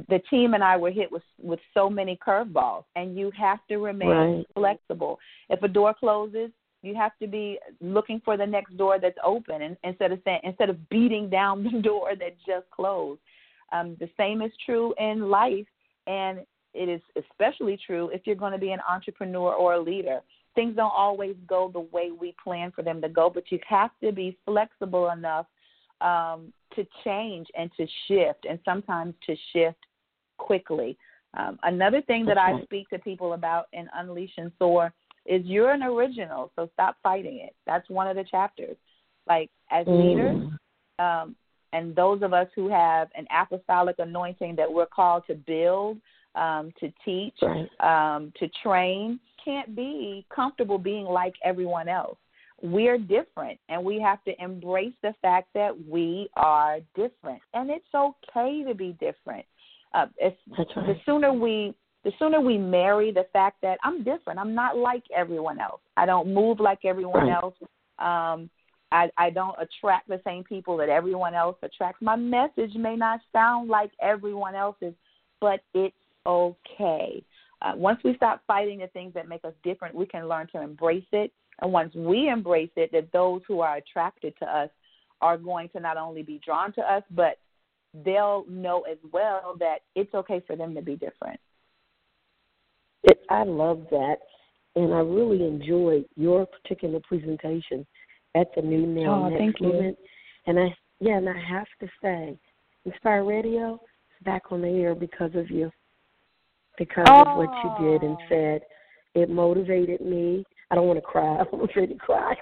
the 0.09 0.20
team 0.31 0.55
and 0.55 0.64
I 0.64 0.77
were 0.77 0.90
hit 0.90 1.11
with 1.12 1.22
with 1.38 1.61
so 1.75 1.90
many 1.90 2.18
curveballs, 2.27 2.85
and 2.96 3.16
you 3.16 3.31
have 3.33 3.59
to 3.68 3.77
remain 3.77 4.09
Right. 4.09 4.46
flexible. 4.55 5.18
If 5.51 5.62
a 5.62 5.68
door 5.68 5.94
closes, 5.94 6.51
you 6.82 6.94
have 6.94 7.12
to 7.20 7.26
be 7.26 7.58
looking 7.80 8.20
for 8.24 8.36
the 8.36 8.46
next 8.46 8.76
door 8.76 8.98
that's 9.00 9.18
open, 9.24 9.62
and 9.62 9.76
instead 9.84 10.12
of 10.12 10.20
saying 10.24 10.40
instead 10.44 10.68
of 10.68 10.88
beating 10.88 11.30
down 11.30 11.62
the 11.72 11.80
door 11.80 12.14
that 12.18 12.36
just 12.46 12.70
closed. 12.70 13.20
Um, 13.72 13.96
the 14.00 14.10
same 14.18 14.42
is 14.42 14.52
true 14.66 14.94
in 14.98 15.30
life, 15.30 15.66
and 16.06 16.40
it 16.74 16.88
is 16.88 17.00
especially 17.16 17.78
true 17.86 18.10
if 18.12 18.22
you're 18.26 18.36
going 18.36 18.52
to 18.52 18.58
be 18.58 18.72
an 18.72 18.80
entrepreneur 18.88 19.54
or 19.54 19.74
a 19.74 19.80
leader. 19.80 20.20
Things 20.54 20.76
don't 20.76 20.92
always 20.94 21.34
go 21.46 21.70
the 21.72 21.80
way 21.80 22.10
we 22.10 22.34
plan 22.42 22.72
for 22.72 22.82
them 22.82 23.00
to 23.00 23.08
go, 23.08 23.30
but 23.30 23.50
you 23.50 23.58
have 23.66 23.90
to 24.02 24.12
be 24.12 24.36
flexible 24.44 25.10
enough 25.10 25.46
um, 26.02 26.52
to 26.74 26.86
change 27.04 27.46
and 27.56 27.70
to 27.78 27.86
shift, 28.08 28.44
and 28.48 28.58
sometimes 28.64 29.14
to 29.26 29.34
shift 29.52 29.78
quickly. 30.36 30.98
Um, 31.34 31.58
another 31.62 32.02
thing 32.02 32.26
that 32.26 32.36
I 32.36 32.62
speak 32.64 32.90
to 32.90 32.98
people 32.98 33.32
about 33.32 33.68
in 33.72 33.88
Unleash 33.94 34.32
and 34.36 34.52
Soar 34.58 34.92
is 35.26 35.44
you're 35.44 35.72
an 35.72 35.82
original, 35.82 36.50
so 36.56 36.68
stop 36.74 36.96
fighting 37.02 37.38
it. 37.38 37.54
That's 37.66 37.88
one 37.88 38.08
of 38.08 38.16
the 38.16 38.24
chapters. 38.24 38.76
Like 39.26 39.50
as 39.70 39.87
leaders, 39.87 40.37
Mm. 40.37 40.58
um, 40.98 41.37
and 41.72 41.94
those 41.94 42.22
of 42.22 42.32
us 42.32 42.48
who 42.54 42.68
have 42.68 43.08
an 43.14 43.26
apostolic 43.30 43.96
anointing 43.98 44.56
that 44.56 44.70
we're 44.70 44.87
called 44.87 45.24
to 45.26 45.35
build, 45.35 45.98
um, 46.35 46.72
to 46.80 46.92
teach, 47.04 47.37
Right. 47.40 47.70
um, 47.80 48.32
to 48.38 48.48
train, 48.62 49.20
can't 49.42 49.74
be 49.74 50.26
comfortable 50.28 50.78
being 50.78 51.04
like 51.04 51.35
everyone 51.44 51.88
else. 51.88 52.18
We're 52.62 52.98
different, 52.98 53.58
and 53.68 53.85
we 53.85 54.00
have 54.00 54.22
to 54.24 54.42
embrace 54.42 54.94
the 55.02 55.14
fact 55.22 55.48
that 55.54 55.72
we 55.88 56.28
are 56.37 56.78
different, 56.94 57.42
and 57.54 57.70
it's 57.70 57.94
okay 57.94 58.62
to 58.64 58.74
be 58.74 58.92
different. 59.00 59.44
Uh, 59.94 60.06
That's 60.20 60.37
the 60.74 60.96
sooner 61.04 61.32
we 61.32 61.74
the 62.04 62.12
sooner 62.18 62.40
we 62.40 62.58
marry 62.58 63.12
the 63.12 63.26
fact 63.32 63.58
that 63.62 63.78
I'm 63.82 64.02
different. 64.02 64.38
I'm 64.38 64.54
not 64.54 64.76
like 64.76 65.04
everyone 65.14 65.60
else. 65.60 65.80
I 65.96 66.06
don't 66.06 66.32
move 66.32 66.58
like 66.60 66.84
everyone 66.84 67.28
Right. 67.28 67.42
else. 67.42 67.54
Um, 67.98 68.50
I, 68.90 69.10
I 69.16 69.30
don't 69.30 69.56
attract 69.58 70.08
the 70.08 70.20
same 70.24 70.44
people 70.44 70.76
that 70.76 70.88
everyone 70.88 71.34
else 71.34 71.56
attracts. 71.62 72.02
My 72.02 72.16
message 72.16 72.74
may 72.74 72.96
not 72.96 73.20
sound 73.32 73.70
like 73.70 73.90
everyone 74.00 74.54
else's, 74.54 74.94
but 75.40 75.60
it's 75.72 75.96
okay. 76.26 77.24
Uh, 77.62 77.72
once 77.76 78.00
we 78.04 78.14
stop 78.16 78.42
fighting 78.46 78.80
the 78.80 78.88
things 78.88 79.14
that 79.14 79.28
make 79.28 79.44
us 79.44 79.54
different, 79.62 79.94
we 79.94 80.04
can 80.04 80.28
learn 80.28 80.48
to 80.48 80.60
embrace 80.60 81.06
it. 81.12 81.32
And 81.60 81.72
once 81.72 81.94
we 81.94 82.28
embrace 82.28 82.70
it, 82.76 82.90
that 82.92 83.12
those 83.12 83.40
who 83.46 83.60
are 83.60 83.76
attracted 83.76 84.34
to 84.40 84.46
us 84.46 84.68
are 85.20 85.38
going 85.38 85.68
to 85.70 85.80
not 85.80 85.96
only 85.96 86.22
be 86.22 86.40
drawn 86.44 86.72
to 86.74 86.82
us, 86.82 87.04
but 87.12 87.38
they'll 88.04 88.44
know 88.48 88.82
as 88.82 88.98
well 89.12 89.54
that 89.60 89.78
it's 89.94 90.12
okay 90.14 90.42
for 90.46 90.56
them 90.56 90.74
to 90.74 90.82
be 90.82 90.96
different. 90.96 91.38
It, 93.04 93.20
I 93.30 93.44
love 93.44 93.86
that, 93.90 94.16
and 94.76 94.92
I 94.94 94.98
really 94.98 95.44
enjoyed 95.44 96.04
your 96.16 96.46
particular 96.46 97.00
presentation 97.00 97.86
at 98.34 98.48
the 98.54 98.62
New 98.62 98.86
Now 98.86 99.24
oh, 99.24 99.28
Next 99.28 99.60
Movement. 99.60 99.98
And 100.46 100.58
I, 100.58 100.74
yeah, 101.00 101.16
and 101.16 101.28
I 101.28 101.40
have 101.48 101.66
to 101.80 101.88
say, 102.02 102.38
Inspire 102.84 103.24
Radio 103.24 103.74
is 103.74 104.24
back 104.24 104.50
on 104.50 104.62
the 104.62 104.68
air 104.68 104.94
because 104.94 105.30
of 105.34 105.50
you, 105.50 105.70
because 106.78 107.06
oh. 107.08 107.22
of 107.22 107.36
what 107.36 107.50
you 107.64 107.90
did 107.90 108.02
and 108.02 108.16
oh. 108.16 108.26
said. 108.28 108.62
It 109.14 109.28
motivated 109.28 110.00
me. 110.00 110.44
I 110.70 110.74
don't 110.74 110.86
want 110.86 110.98
to 110.98 111.02
cry. 111.02 111.36
I'm 111.52 111.60
ready 111.76 111.94
to 111.94 111.98
cry. 111.98 112.34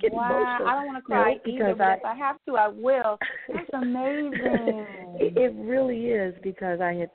Get 0.00 0.12
wow, 0.12 0.30
emotional. 0.30 0.68
I 0.68 0.74
don't 0.74 0.86
want 0.86 0.98
to 0.98 1.02
cry 1.02 1.34
no, 1.46 1.52
either, 1.52 1.74
but 1.76 1.84
I, 1.84 1.94
if 1.94 2.04
I 2.04 2.14
have 2.14 2.36
to, 2.46 2.56
I 2.56 2.68
will. 2.68 3.18
That's 3.48 3.70
amazing. 3.72 4.32
it, 5.20 5.36
it 5.36 5.54
really 5.56 6.06
is 6.06 6.34
because 6.42 6.80
I 6.80 6.92
had 6.94 7.10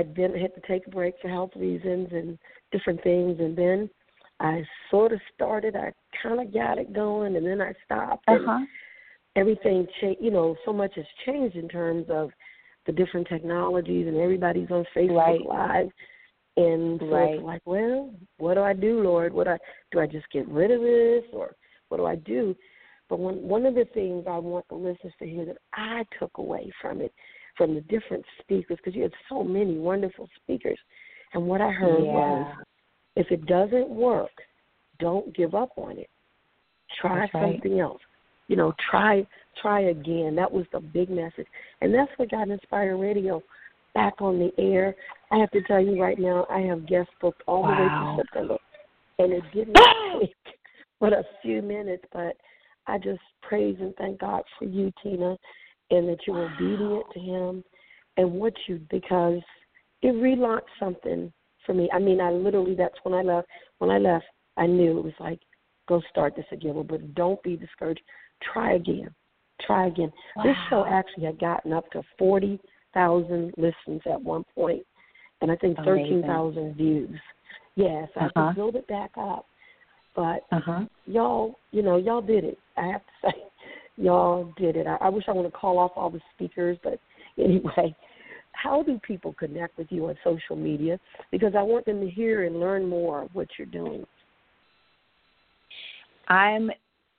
I 0.00 0.02
didn't 0.02 0.40
had 0.40 0.54
to 0.54 0.60
take 0.66 0.86
a 0.86 0.90
break 0.90 1.14
for 1.20 1.28
health 1.28 1.50
reasons 1.54 2.08
and 2.12 2.38
different 2.72 3.02
things, 3.02 3.38
and 3.38 3.56
then 3.56 3.90
I 4.40 4.64
sort 4.90 5.12
of 5.12 5.20
started. 5.34 5.76
I 5.76 5.92
kind 6.22 6.40
of 6.40 6.52
got 6.52 6.78
it 6.78 6.92
going, 6.92 7.36
and 7.36 7.46
then 7.46 7.60
I 7.60 7.72
stopped. 7.84 8.24
Uh-huh. 8.26 8.60
everything 9.36 9.86
changed. 10.00 10.22
You 10.22 10.30
know, 10.30 10.56
so 10.64 10.72
much 10.72 10.92
has 10.96 11.04
changed 11.26 11.56
in 11.56 11.68
terms 11.68 12.06
of 12.08 12.30
the 12.86 12.92
different 12.92 13.28
technologies, 13.28 14.06
and 14.08 14.16
everybody's 14.16 14.70
on 14.70 14.84
Facebook 14.96 15.16
right. 15.16 15.46
Live. 15.46 15.88
And 16.56 16.98
so 17.00 17.06
right. 17.06 17.34
it's 17.34 17.42
like, 17.44 17.62
well, 17.64 18.12
what 18.38 18.54
do 18.54 18.62
I 18.62 18.72
do, 18.72 19.02
Lord? 19.02 19.32
What 19.32 19.44
do 19.44 19.50
I 19.50 19.58
do? 19.92 20.00
I 20.00 20.06
just 20.06 20.30
get 20.32 20.48
rid 20.48 20.70
of 20.70 20.80
this, 20.80 21.24
or 21.32 21.54
what 21.88 21.98
do 21.98 22.06
I 22.06 22.16
do? 22.16 22.56
But 23.08 23.18
one 23.18 23.42
one 23.42 23.66
of 23.66 23.74
the 23.74 23.86
things 23.92 24.24
I 24.28 24.38
want 24.38 24.66
the 24.68 24.76
listeners 24.76 25.12
to 25.18 25.26
hear 25.26 25.44
that 25.44 25.58
I 25.74 26.04
took 26.18 26.38
away 26.38 26.72
from 26.80 27.00
it, 27.00 27.12
from 27.60 27.74
the 27.74 27.82
different 27.82 28.24
speakers, 28.40 28.78
because 28.78 28.96
you 28.96 29.02
had 29.02 29.12
so 29.28 29.44
many 29.44 29.76
wonderful 29.76 30.26
speakers, 30.42 30.78
and 31.34 31.46
what 31.46 31.60
I 31.60 31.70
heard 31.70 32.02
yeah. 32.02 32.10
was, 32.10 32.56
if 33.16 33.30
it 33.30 33.44
doesn't 33.44 33.90
work, 33.90 34.30
don't 34.98 35.36
give 35.36 35.54
up 35.54 35.72
on 35.76 35.98
it. 35.98 36.08
Try 37.02 37.20
that's 37.20 37.34
right. 37.34 37.52
something 37.52 37.78
else. 37.78 38.00
You 38.48 38.56
know, 38.56 38.72
try 38.90 39.26
try 39.60 39.80
again. 39.90 40.34
That 40.34 40.50
was 40.50 40.64
the 40.72 40.80
big 40.80 41.10
message, 41.10 41.46
and 41.82 41.92
that's 41.92 42.10
what 42.16 42.30
got 42.30 42.48
Inspire 42.48 42.96
Radio 42.96 43.42
back 43.92 44.14
on 44.22 44.38
the 44.38 44.50
air. 44.56 44.96
I 45.30 45.36
have 45.36 45.50
to 45.50 45.60
tell 45.64 45.84
you 45.84 46.00
right 46.00 46.18
now, 46.18 46.46
I 46.48 46.60
have 46.60 46.88
guest 46.88 47.10
booked 47.20 47.42
all 47.46 47.60
wow. 47.64 47.76
the 47.76 47.82
way 47.82 47.88
to 47.88 48.22
September, 48.22 48.58
and 49.18 49.32
it 49.34 49.42
didn't 49.52 49.76
take 50.18 50.34
but 50.98 51.12
a 51.12 51.24
few 51.42 51.60
minutes. 51.60 52.04
But 52.10 52.38
I 52.86 52.96
just 52.96 53.20
praise 53.42 53.76
and 53.80 53.94
thank 53.96 54.18
God 54.18 54.44
for 54.58 54.64
you, 54.64 54.90
Tina, 55.02 55.36
and 55.90 56.08
that 56.08 56.18
you're 56.26 56.36
wow. 56.36 56.54
obedient 56.54 57.04
to 57.12 57.20
Him 57.20 57.64
and 58.16 58.32
what 58.32 58.54
you 58.66 58.80
because 58.90 59.40
it 60.02 60.14
relaunched 60.14 60.62
something 60.78 61.32
for 61.66 61.74
me. 61.74 61.88
I 61.92 61.98
mean, 61.98 62.20
I 62.20 62.30
literally 62.30 62.74
that's 62.74 62.96
when 63.02 63.14
I 63.14 63.22
left. 63.22 63.48
When 63.78 63.90
I 63.90 63.98
left, 63.98 64.26
I 64.56 64.66
knew 64.66 64.98
it 64.98 65.04
was 65.04 65.12
like 65.20 65.40
go 65.88 66.00
start 66.10 66.34
this 66.36 66.46
again. 66.52 66.84
But 66.88 67.14
don't 67.14 67.42
be 67.42 67.56
discouraged. 67.56 68.02
Try 68.52 68.74
again. 68.74 69.10
Try 69.66 69.88
again. 69.88 70.12
Wow. 70.36 70.42
This 70.44 70.56
show 70.68 70.84
actually 70.86 71.24
had 71.24 71.38
gotten 71.38 71.72
up 71.72 71.90
to 71.92 72.02
forty 72.18 72.60
thousand 72.94 73.54
listens 73.56 74.02
at 74.10 74.20
one 74.20 74.44
point, 74.54 74.82
and 75.40 75.50
I 75.50 75.56
think 75.56 75.76
thirteen 75.84 76.22
thousand 76.22 76.76
views. 76.76 77.18
Yes, 77.76 78.08
I 78.16 78.26
uh-huh. 78.26 78.48
to 78.48 78.54
build 78.54 78.76
it 78.76 78.86
back 78.88 79.10
up. 79.18 79.46
But 80.16 80.44
uh-huh. 80.50 80.84
y'all, 81.06 81.54
you 81.70 81.82
know, 81.82 81.96
y'all 81.96 82.20
did 82.20 82.44
it. 82.44 82.58
I 82.76 82.86
have 82.86 83.00
to 83.00 83.12
say, 83.30 83.42
y'all 84.00 84.52
did 84.56 84.76
it. 84.76 84.86
I, 84.86 84.96
I 85.00 85.08
wish 85.08 85.24
I 85.28 85.32
want 85.32 85.52
to 85.52 85.58
call 85.58 85.78
off 85.78 85.92
all 85.96 86.10
the 86.10 86.20
speakers, 86.34 86.78
but 86.82 86.98
anyway, 87.38 87.94
how 88.52 88.82
do 88.82 88.98
people 89.06 89.32
connect 89.32 89.78
with 89.78 89.86
you 89.90 90.06
on 90.06 90.16
social 90.24 90.56
media? 90.56 90.98
Because 91.30 91.52
I 91.56 91.62
want 91.62 91.86
them 91.86 92.00
to 92.00 92.10
hear 92.10 92.44
and 92.44 92.60
learn 92.60 92.88
more 92.88 93.22
of 93.22 93.30
what 93.32 93.48
you're 93.58 93.66
doing. 93.66 94.04
I'm 96.28 96.70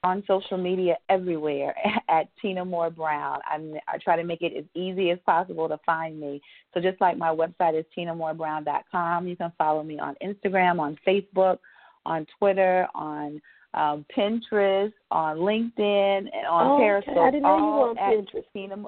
on 0.04 0.24
social 0.26 0.58
media 0.58 0.96
everywhere 1.10 1.76
at 2.10 2.28
Tina 2.42 2.66
Moore 2.66 2.90
Brown. 2.90 3.40
I'm, 3.50 3.76
I 3.88 3.98
try 3.98 4.16
to 4.16 4.24
make 4.24 4.42
it 4.42 4.54
as 4.58 4.66
easy 4.74 5.12
as 5.12 5.20
possible 5.26 5.70
to 5.70 5.80
find 5.86 6.20
me. 6.20 6.42
So 6.74 6.80
just 6.80 7.00
like 7.00 7.18
my 7.18 7.30
website 7.30 7.80
is 7.80 7.86
tinamoorebrown.com, 7.98 9.28
you 9.28 9.36
can 9.36 9.52
follow 9.58 9.84
me 9.84 10.00
on 10.00 10.16
Instagram, 10.24 10.80
on 10.80 10.98
Facebook, 11.08 11.60
on 12.06 12.26
Twitter, 12.40 12.88
on 12.96 13.42
um, 13.74 14.06
Pinterest, 14.16 14.94
on 15.12 15.38
LinkedIn, 15.38 16.18
and 16.34 16.48
on 16.50 16.68
oh, 16.68 16.78
Periscope. 16.78 17.18
I 17.18 17.32
didn't 17.32 17.44
know 17.44 17.58
you 17.58 17.64
were 17.64 17.90
on 17.90 17.96
Pinterest. 17.96 18.44
Tina, 18.54 18.84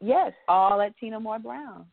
yes, 0.00 0.32
all 0.48 0.80
at 0.80 0.96
Tina 0.98 1.20
Moore 1.20 1.38
Brown. 1.38 1.86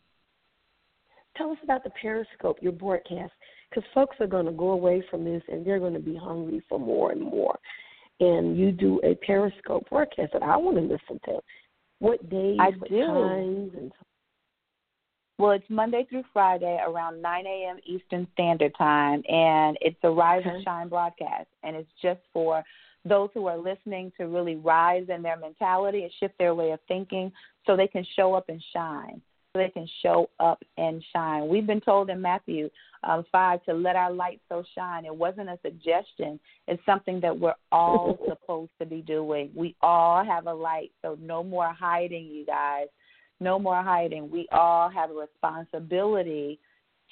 Tell 1.35 1.51
us 1.51 1.57
about 1.63 1.83
the 1.83 1.89
Periscope, 2.01 2.57
your 2.61 2.71
broadcast, 2.71 3.33
because 3.69 3.83
folks 3.93 4.17
are 4.19 4.27
going 4.27 4.45
to 4.45 4.51
go 4.51 4.71
away 4.71 5.03
from 5.09 5.25
this 5.25 5.41
and 5.51 5.65
they're 5.65 5.79
going 5.79 5.93
to 5.93 5.99
be 5.99 6.15
hungry 6.15 6.61
for 6.69 6.79
more 6.79 7.11
and 7.11 7.21
more. 7.21 7.57
And 8.19 8.57
you 8.57 8.71
do 8.71 9.01
a 9.03 9.15
Periscope 9.15 9.89
broadcast 9.89 10.33
that 10.33 10.43
I 10.43 10.55
want 10.57 10.77
to 10.77 10.83
listen 10.83 11.19
to. 11.25 11.39
What 11.99 12.29
days, 12.29 12.57
I 12.59 12.69
what 12.69 12.89
do. 12.89 13.05
times, 13.05 13.71
and 13.77 13.91
well, 15.39 15.51
it's 15.51 15.65
Monday 15.69 16.05
through 16.09 16.23
Friday 16.31 16.79
around 16.85 17.21
9 17.21 17.45
a.m. 17.47 17.77
Eastern 17.85 18.27
Standard 18.33 18.73
Time, 18.77 19.23
and 19.27 19.77
it's 19.81 19.97
a 20.03 20.09
Rise 20.09 20.43
and 20.45 20.63
Shine 20.63 20.89
broadcast. 20.89 21.47
And 21.63 21.75
it's 21.75 21.89
just 22.01 22.19
for 22.31 22.63
those 23.03 23.29
who 23.33 23.47
are 23.47 23.57
listening 23.57 24.11
to 24.17 24.25
really 24.25 24.55
rise 24.55 25.05
in 25.09 25.23
their 25.23 25.37
mentality 25.37 26.03
and 26.03 26.11
shift 26.19 26.37
their 26.37 26.53
way 26.53 26.71
of 26.71 26.79
thinking 26.87 27.31
so 27.65 27.75
they 27.75 27.87
can 27.87 28.05
show 28.15 28.33
up 28.35 28.47
and 28.49 28.63
shine. 28.73 29.21
So 29.53 29.59
they 29.59 29.69
can 29.69 29.87
show 30.01 30.29
up 30.39 30.63
and 30.77 31.03
shine. 31.13 31.47
We've 31.47 31.67
been 31.67 31.81
told 31.81 32.09
in 32.09 32.21
Matthew 32.21 32.69
um, 33.03 33.25
5 33.31 33.63
to 33.65 33.73
let 33.73 33.95
our 33.95 34.11
light 34.11 34.39
so 34.49 34.63
shine. 34.75 35.05
It 35.05 35.15
wasn't 35.15 35.49
a 35.49 35.59
suggestion, 35.63 36.39
it's 36.67 36.83
something 36.85 37.19
that 37.21 37.37
we're 37.37 37.53
all 37.71 38.17
supposed 38.27 38.71
to 38.79 38.85
be 38.85 39.01
doing. 39.01 39.51
We 39.55 39.75
all 39.81 40.23
have 40.23 40.47
a 40.47 40.53
light, 40.53 40.91
so 41.01 41.17
no 41.19 41.43
more 41.43 41.73
hiding, 41.73 42.27
you 42.27 42.45
guys 42.45 42.87
no 43.43 43.59
more 43.59 43.83
hiding. 43.83 44.29
We 44.31 44.47
all 44.51 44.89
have 44.89 45.11
a 45.11 45.13
responsibility 45.13 46.59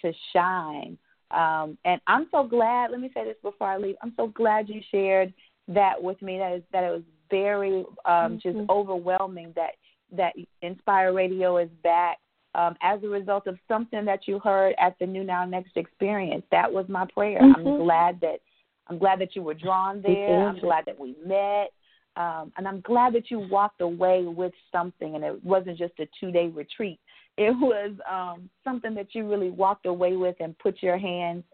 to 0.02 0.12
shine. 0.34 0.98
Um, 1.32 1.78
and 1.86 2.02
I'm 2.08 2.28
so 2.32 2.44
glad. 2.44 2.92
Let 2.92 3.00
me 3.00 3.12
say 3.14 3.24
this 3.24 3.38
before 3.42 3.68
I 3.68 3.78
leave. 3.78 3.96
I'm 4.02 4.14
so 4.18 4.28
glad 4.28 4.68
you 4.68 4.82
shared 4.92 5.34
that 5.68 6.02
with 6.02 6.22
me. 6.22 6.38
That 6.38 6.54
is 6.54 6.64
that 6.72 6.84
it 6.84 6.92
was 6.92 7.04
very 7.30 7.86
um, 8.06 8.40
just 8.42 8.58
mm-hmm. 8.58 8.70
overwhelming 8.70 9.54
that 9.56 9.72
that 10.12 10.34
Inspire 10.62 11.14
Radio 11.14 11.58
is 11.58 11.70
back 11.84 12.18
um, 12.54 12.76
as 12.82 13.02
a 13.04 13.08
result 13.08 13.48
of 13.48 13.58
something 13.68 14.04
that 14.04 14.28
you 14.28 14.40
heard 14.40 14.76
at 14.80 14.98
the 15.00 15.06
New 15.06 15.24
Now 15.24 15.46
Next 15.46 15.78
experience. 15.78 16.44
That 16.52 16.72
was 16.72 16.86
my 16.90 17.06
prayer. 17.14 17.42
Mm-hmm. 17.42 17.68
I'm 17.68 17.78
glad 17.78 18.20
that 18.22 18.40
I'm 18.88 18.98
glad 18.98 19.20
that 19.22 19.36
you 19.36 19.42
were 19.42 19.54
drawn 19.54 20.02
there. 20.02 20.48
I'm 20.50 20.60
glad 20.60 20.84
that 20.86 21.00
we 21.00 21.16
met. 21.26 21.72
Um, 22.16 22.52
and 22.58 22.68
I'm 22.68 22.82
glad 22.82 23.14
that 23.14 23.32
you 23.32 23.40
walked 23.40 23.82
away 23.82 24.24
with 24.24 24.54
something, 24.72 25.16
and 25.16 25.24
it 25.24 25.44
wasn't 25.44 25.78
just 25.78 25.94
a 26.00 26.08
two 26.20 26.32
day 26.32 26.48
retreat. 26.48 27.00
It 27.38 27.56
was 27.58 27.92
um, 28.12 28.50
something 28.62 28.94
that 28.96 29.16
you 29.16 29.28
really 29.28 29.50
walked 29.50 29.86
away 29.86 30.18
with 30.18 30.36
and 30.42 30.56
put 30.60 30.84
your 30.84 30.98
hands 30.98 31.46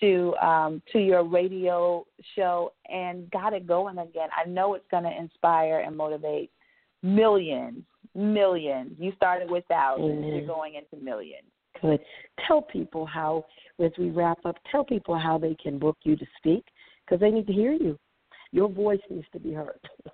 to 0.00 0.34
um, 0.42 0.82
to 0.92 0.98
your 0.98 1.22
radio 1.22 2.04
show 2.34 2.72
and 2.90 3.30
got 3.30 3.52
it 3.52 3.66
going 3.66 3.98
again. 3.98 4.28
I 4.36 4.48
know 4.48 4.74
it's 4.74 4.84
going 4.90 5.04
to 5.04 5.16
inspire 5.16 5.84
and 5.86 5.96
motivate 5.96 6.50
millions, 7.04 7.84
millions. 8.16 8.96
You 8.98 9.12
started 9.16 9.48
with 9.48 9.64
thousands. 9.68 10.24
You're 10.26 10.46
going 10.46 10.74
into 10.74 11.02
millions. 11.02 11.46
Good. 11.80 12.00
Tell 12.46 12.62
people 12.62 13.06
how, 13.06 13.44
as 13.82 13.92
we 13.98 14.10
wrap 14.10 14.38
up, 14.44 14.56
tell 14.70 14.84
people 14.84 15.18
how 15.18 15.38
they 15.38 15.54
can 15.54 15.78
book 15.78 15.96
you 16.02 16.16
to 16.16 16.26
speak 16.38 16.64
because 17.04 17.20
they 17.20 17.30
need 17.30 17.46
to 17.46 17.52
hear 17.52 17.72
you. 17.72 17.98
Your 18.52 18.68
voice 18.68 19.00
needs 19.10 19.26
to 19.32 19.40
be 19.40 19.52
heard. 19.52 19.80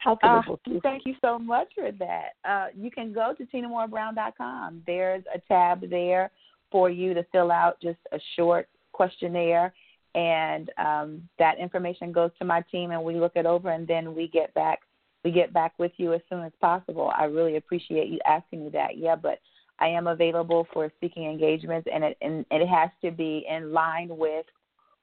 How 0.00 0.16
can 0.16 0.30
uh, 0.30 0.42
book 0.46 0.60
you? 0.66 0.80
Thank 0.82 1.06
you 1.06 1.14
so 1.22 1.38
much 1.38 1.68
for 1.74 1.90
that. 1.92 2.30
Uh, 2.44 2.66
you 2.76 2.90
can 2.90 3.12
go 3.12 3.34
to 3.36 3.44
tinamoorebrown.com. 3.46 4.82
There's 4.86 5.24
a 5.34 5.38
tab 5.48 5.88
there 5.88 6.30
for 6.70 6.90
you 6.90 7.14
to 7.14 7.24
fill 7.32 7.50
out 7.50 7.80
just 7.80 7.98
a 8.12 8.18
short 8.36 8.68
questionnaire, 8.92 9.72
and 10.14 10.70
um, 10.78 11.28
that 11.38 11.58
information 11.58 12.12
goes 12.12 12.30
to 12.38 12.44
my 12.44 12.62
team, 12.70 12.90
and 12.90 13.02
we 13.02 13.14
look 13.14 13.32
it 13.34 13.46
over, 13.46 13.70
and 13.70 13.86
then 13.86 14.14
we 14.14 14.28
get 14.28 14.52
back. 14.54 14.80
We 15.24 15.30
get 15.30 15.54
back 15.54 15.72
with 15.78 15.92
you 15.96 16.12
as 16.12 16.20
soon 16.28 16.42
as 16.42 16.52
possible. 16.60 17.10
I 17.16 17.24
really 17.24 17.56
appreciate 17.56 18.08
you 18.08 18.18
asking 18.26 18.64
me 18.64 18.70
that. 18.70 18.98
Yeah, 18.98 19.16
but 19.16 19.38
I 19.78 19.88
am 19.88 20.06
available 20.06 20.66
for 20.72 20.92
speaking 20.96 21.24
engagements, 21.24 21.88
and 21.92 22.04
it 22.04 22.18
and 22.20 22.44
it 22.50 22.66
has 22.66 22.90
to 23.02 23.10
be 23.10 23.46
in 23.48 23.72
line 23.72 24.08
with 24.10 24.44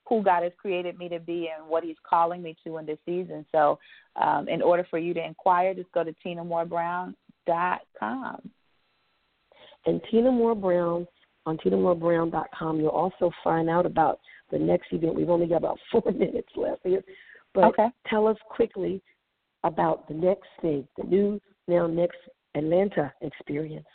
who 0.07 0.23
God 0.23 0.43
has 0.43 0.53
created 0.57 0.97
me 0.97 1.09
to 1.09 1.19
be 1.19 1.49
and 1.55 1.67
what 1.67 1.83
He's 1.83 1.97
calling 2.07 2.41
me 2.41 2.55
to 2.65 2.77
in 2.77 2.85
this 2.85 2.99
season. 3.05 3.45
So, 3.51 3.79
um, 4.21 4.47
in 4.49 4.61
order 4.61 4.85
for 4.89 4.99
you 4.99 5.13
to 5.13 5.25
inquire, 5.25 5.73
just 5.73 5.91
go 5.91 6.03
to 6.03 6.13
tinamoorebrown.com. 6.25 8.51
And 9.85 10.01
Tina 10.11 10.31
Moore 10.31 10.55
Brown 10.55 11.07
on 11.45 11.57
tinamoorebrown.com, 11.57 12.79
you'll 12.79 12.89
also 12.89 13.31
find 13.43 13.69
out 13.69 13.85
about 13.85 14.19
the 14.51 14.59
next 14.59 14.91
event. 14.91 15.15
We've 15.15 15.29
only 15.29 15.47
got 15.47 15.57
about 15.57 15.79
four 15.91 16.11
minutes 16.11 16.49
left 16.55 16.81
here. 16.83 17.03
But 17.53 17.65
okay. 17.65 17.87
tell 18.07 18.27
us 18.27 18.37
quickly 18.49 19.01
about 19.63 20.07
the 20.07 20.13
next 20.13 20.47
thing, 20.61 20.87
the 20.97 21.03
new 21.03 21.41
now 21.67 21.87
next 21.87 22.17
Atlanta 22.55 23.13
experience. 23.21 23.85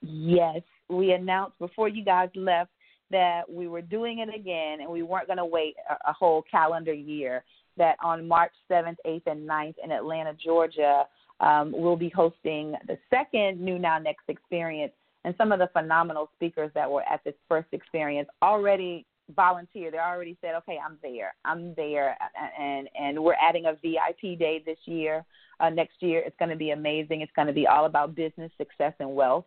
Yes, 0.00 0.60
we 0.88 1.12
announced 1.12 1.58
before 1.58 1.88
you 1.88 2.04
guys 2.04 2.30
left 2.34 2.70
that 3.10 3.42
we 3.50 3.68
were 3.68 3.82
doing 3.82 4.18
it 4.18 4.28
again 4.34 4.80
and 4.80 4.90
we 4.90 5.02
weren't 5.02 5.26
going 5.26 5.38
to 5.38 5.44
wait 5.44 5.74
a, 5.90 6.10
a 6.10 6.12
whole 6.12 6.42
calendar 6.50 6.92
year. 6.92 7.44
That 7.76 7.96
on 8.02 8.26
March 8.26 8.52
7th, 8.70 8.96
8th, 9.06 9.22
and 9.26 9.48
9th 9.48 9.74
in 9.82 9.92
Atlanta, 9.92 10.34
Georgia, 10.34 11.04
um, 11.40 11.72
we'll 11.74 11.96
be 11.96 12.08
hosting 12.08 12.74
the 12.88 12.98
second 13.08 13.60
New 13.60 13.78
Now 13.78 13.98
Next 13.98 14.24
experience. 14.28 14.92
And 15.24 15.34
some 15.38 15.52
of 15.52 15.58
the 15.60 15.68
phenomenal 15.72 16.30
speakers 16.36 16.72
that 16.74 16.90
were 16.90 17.02
at 17.02 17.22
this 17.24 17.34
first 17.48 17.68
experience 17.72 18.28
already 18.42 19.06
volunteer. 19.34 19.90
They 19.90 19.98
already 19.98 20.36
said, 20.40 20.54
"Okay, 20.56 20.78
I'm 20.78 20.98
there. 21.02 21.34
I'm 21.44 21.74
there," 21.74 22.16
and 22.58 22.88
and 22.98 23.22
we're 23.22 23.34
adding 23.34 23.66
a 23.66 23.74
VIP 23.74 24.38
day 24.38 24.62
this 24.64 24.78
year. 24.86 25.24
Uh, 25.60 25.70
next 25.70 26.02
year, 26.02 26.22
it's 26.24 26.36
going 26.38 26.50
to 26.50 26.56
be 26.56 26.70
amazing. 26.70 27.20
It's 27.20 27.32
going 27.32 27.48
to 27.48 27.52
be 27.52 27.66
all 27.66 27.84
about 27.84 28.14
business 28.14 28.50
success 28.56 28.94
and 29.00 29.14
wealth. 29.14 29.44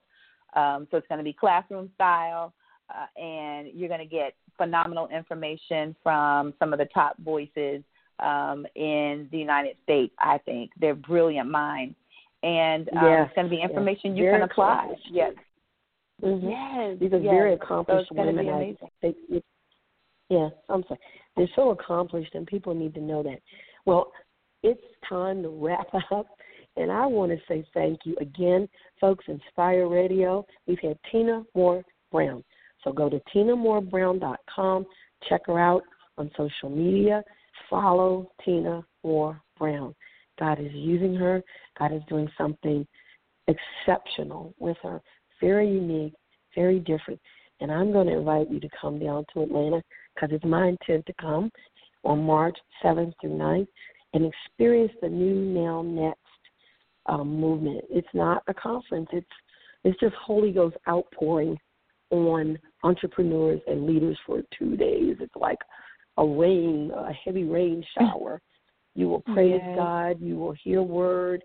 Um, 0.53 0.87
so 0.91 0.97
it's 0.97 1.07
going 1.07 1.19
to 1.19 1.23
be 1.23 1.33
classroom 1.33 1.89
style, 1.95 2.53
uh, 2.91 3.21
and 3.21 3.69
you're 3.73 3.89
going 3.89 3.99
to 3.99 4.05
get 4.05 4.33
phenomenal 4.57 5.07
information 5.07 5.95
from 6.03 6.53
some 6.59 6.73
of 6.73 6.79
the 6.79 6.87
top 6.93 7.17
voices 7.23 7.83
um, 8.19 8.65
in 8.75 9.27
the 9.31 9.37
United 9.37 9.75
States. 9.83 10.13
I 10.19 10.37
think 10.39 10.71
they're 10.79 10.95
brilliant 10.95 11.49
minds, 11.49 11.95
and 12.43 12.89
um, 12.89 13.05
yes. 13.05 13.27
it's 13.27 13.35
going 13.35 13.49
to 13.49 13.55
be 13.55 13.61
information 13.61 14.11
yes. 14.11 14.17
you 14.17 14.23
very 14.25 14.39
can 14.39 14.49
apply. 14.49 14.93
Yes. 15.11 15.33
Mm-hmm. 16.23 16.49
Yes, 16.49 16.97
these 16.99 17.13
are 17.13 17.23
yes. 17.23 17.31
very 17.31 17.53
accomplished 17.53 18.09
so 18.09 18.23
women. 18.23 18.47
I, 18.47 18.75
they, 19.01 19.15
it, 19.29 19.43
yeah, 20.29 20.49
I'm 20.69 20.83
sorry. 20.87 20.99
They're 21.35 21.47
so 21.55 21.71
accomplished, 21.71 22.35
and 22.35 22.45
people 22.45 22.75
need 22.75 22.93
to 22.93 23.01
know 23.01 23.23
that. 23.23 23.39
Well, 23.85 24.11
it's 24.63 24.81
time 25.07 25.41
to 25.43 25.49
wrap 25.49 25.87
up. 26.11 26.27
And 26.77 26.89
I 26.89 27.05
want 27.05 27.31
to 27.31 27.37
say 27.49 27.65
thank 27.73 27.99
you 28.05 28.15
again, 28.21 28.69
folks. 29.01 29.25
Inspire 29.27 29.89
Radio. 29.89 30.45
We've 30.67 30.79
had 30.81 30.97
Tina 31.11 31.43
Moore 31.53 31.83
Brown. 32.11 32.43
So 32.83 32.91
go 32.91 33.09
to 33.09 33.21
tinamoorebrown.com, 33.33 34.85
Check 35.29 35.41
her 35.47 35.59
out 35.59 35.83
on 36.17 36.31
social 36.37 36.69
media. 36.69 37.23
Follow 37.69 38.31
Tina 38.43 38.83
Moore 39.03 39.41
Brown. 39.57 39.95
God 40.39 40.59
is 40.59 40.71
using 40.73 41.15
her. 41.15 41.43
God 41.77 41.93
is 41.93 42.01
doing 42.09 42.27
something 42.37 42.85
exceptional 43.47 44.53
with 44.59 44.77
her. 44.83 45.01
Very 45.39 45.69
unique, 45.69 46.13
very 46.55 46.79
different. 46.79 47.19
And 47.59 47.71
I'm 47.71 47.91
going 47.91 48.07
to 48.07 48.17
invite 48.17 48.49
you 48.49 48.59
to 48.59 48.69
come 48.79 48.99
down 48.99 49.25
to 49.33 49.43
Atlanta 49.43 49.81
because 50.15 50.29
it's 50.31 50.45
my 50.45 50.67
intent 50.69 51.05
to 51.05 51.13
come 51.21 51.51
on 52.03 52.23
March 52.23 52.57
7th 52.83 53.13
through 53.21 53.37
9th 53.37 53.67
and 54.13 54.25
experience 54.25 54.91
the 55.01 55.09
new 55.09 55.35
Now 55.35 55.81
Next 55.83 56.17
um, 57.05 57.39
movement. 57.39 57.83
It's 57.89 58.07
not 58.13 58.43
a 58.47 58.53
conference. 58.53 59.07
It's 59.13 59.27
it's 59.83 59.99
just 59.99 60.13
Holy 60.15 60.51
Ghost 60.51 60.77
outpouring 60.87 61.57
on 62.11 62.59
entrepreneurs 62.83 63.61
and 63.67 63.85
leaders 63.85 64.17
for 64.25 64.41
two 64.57 64.77
days. 64.77 65.17
It's 65.19 65.35
like 65.35 65.59
a 66.17 66.25
rain, 66.25 66.91
a 66.95 67.11
heavy 67.13 67.43
rain 67.43 67.83
shower. 67.97 68.41
You 68.95 69.07
will 69.09 69.21
praise 69.21 69.61
yes. 69.63 69.75
God. 69.77 70.21
You 70.21 70.37
will 70.37 70.53
hear 70.63 70.81
word. 70.81 71.43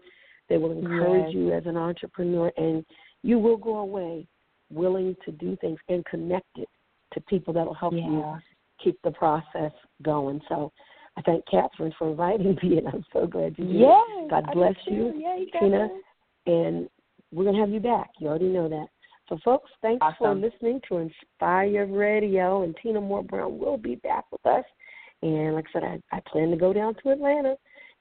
They 0.48 0.58
will 0.58 0.72
encourage 0.72 1.26
yes. 1.26 1.34
you 1.34 1.52
as 1.52 1.64
an 1.66 1.76
entrepreneur, 1.76 2.52
and 2.56 2.84
you 3.22 3.38
will 3.38 3.56
go 3.56 3.78
away 3.78 4.26
willing 4.70 5.16
to 5.24 5.32
do 5.32 5.56
things 5.60 5.78
and 5.88 6.04
connected 6.06 6.66
to 7.12 7.20
people 7.22 7.52
that 7.54 7.64
will 7.64 7.74
help 7.74 7.94
yeah. 7.94 8.06
you 8.06 8.38
keep 8.82 8.98
the 9.02 9.10
process 9.12 9.72
going. 10.02 10.40
So 10.48 10.72
I 11.16 11.22
thank 11.22 11.44
Catherine 11.50 11.92
for 11.98 12.10
inviting 12.10 12.56
me, 12.62 12.78
and 12.78 12.88
I'm 12.88 13.04
so 13.12 13.26
glad 13.26 13.54
you 13.58 13.64
did. 13.64 13.76
Yes, 13.76 14.30
God 14.30 14.44
bless 14.52 14.74
you, 14.86 15.12
yeah, 15.16 15.36
you 15.36 15.48
Tina, 15.58 15.88
and 16.46 16.88
we're 17.32 17.44
going 17.44 17.56
to 17.56 17.60
have 17.60 17.70
you 17.70 17.80
back. 17.80 18.10
You 18.18 18.28
already 18.28 18.48
know 18.48 18.68
that. 18.68 18.86
So, 19.28 19.38
folks, 19.44 19.70
thanks 19.82 20.02
awesome. 20.02 20.16
for 20.18 20.34
listening 20.34 20.80
to 20.88 20.98
Inspire 20.98 21.86
Radio, 21.86 22.62
and 22.62 22.76
Tina 22.82 23.00
Moore 23.00 23.24
Brown 23.24 23.58
will 23.58 23.76
be 23.76 23.96
back 23.96 24.24
with 24.30 24.44
us. 24.46 24.64
And 25.22 25.54
like 25.54 25.66
I 25.70 25.72
said, 25.72 25.82
I, 25.84 26.16
I 26.16 26.20
plan 26.30 26.50
to 26.50 26.56
go 26.56 26.72
down 26.72 26.94
to 27.02 27.10
Atlanta, 27.10 27.56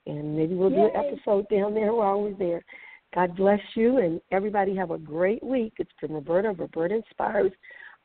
and 0.05 0.35
maybe 0.35 0.53
we'll 0.53 0.71
Yay. 0.71 0.77
do 0.77 0.85
an 0.85 0.91
episode 0.95 1.47
down 1.49 1.73
there 1.73 1.93
while 1.93 2.21
we're 2.21 2.35
there. 2.35 2.63
God 3.13 3.35
bless 3.35 3.61
you, 3.75 3.97
and 3.97 4.21
everybody 4.31 4.75
have 4.75 4.91
a 4.91 4.97
great 4.97 5.43
week. 5.43 5.73
It's 5.79 5.91
been 6.01 6.11
Roberta. 6.11 6.51
Roberta 6.51 6.95
Inspires 6.95 7.53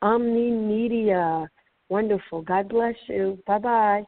Omni 0.02 0.50
Media. 0.50 1.50
Wonderful. 1.88 2.42
God 2.42 2.68
bless 2.68 2.94
you. 3.08 3.38
Bye 3.46 3.58
bye. 3.58 4.04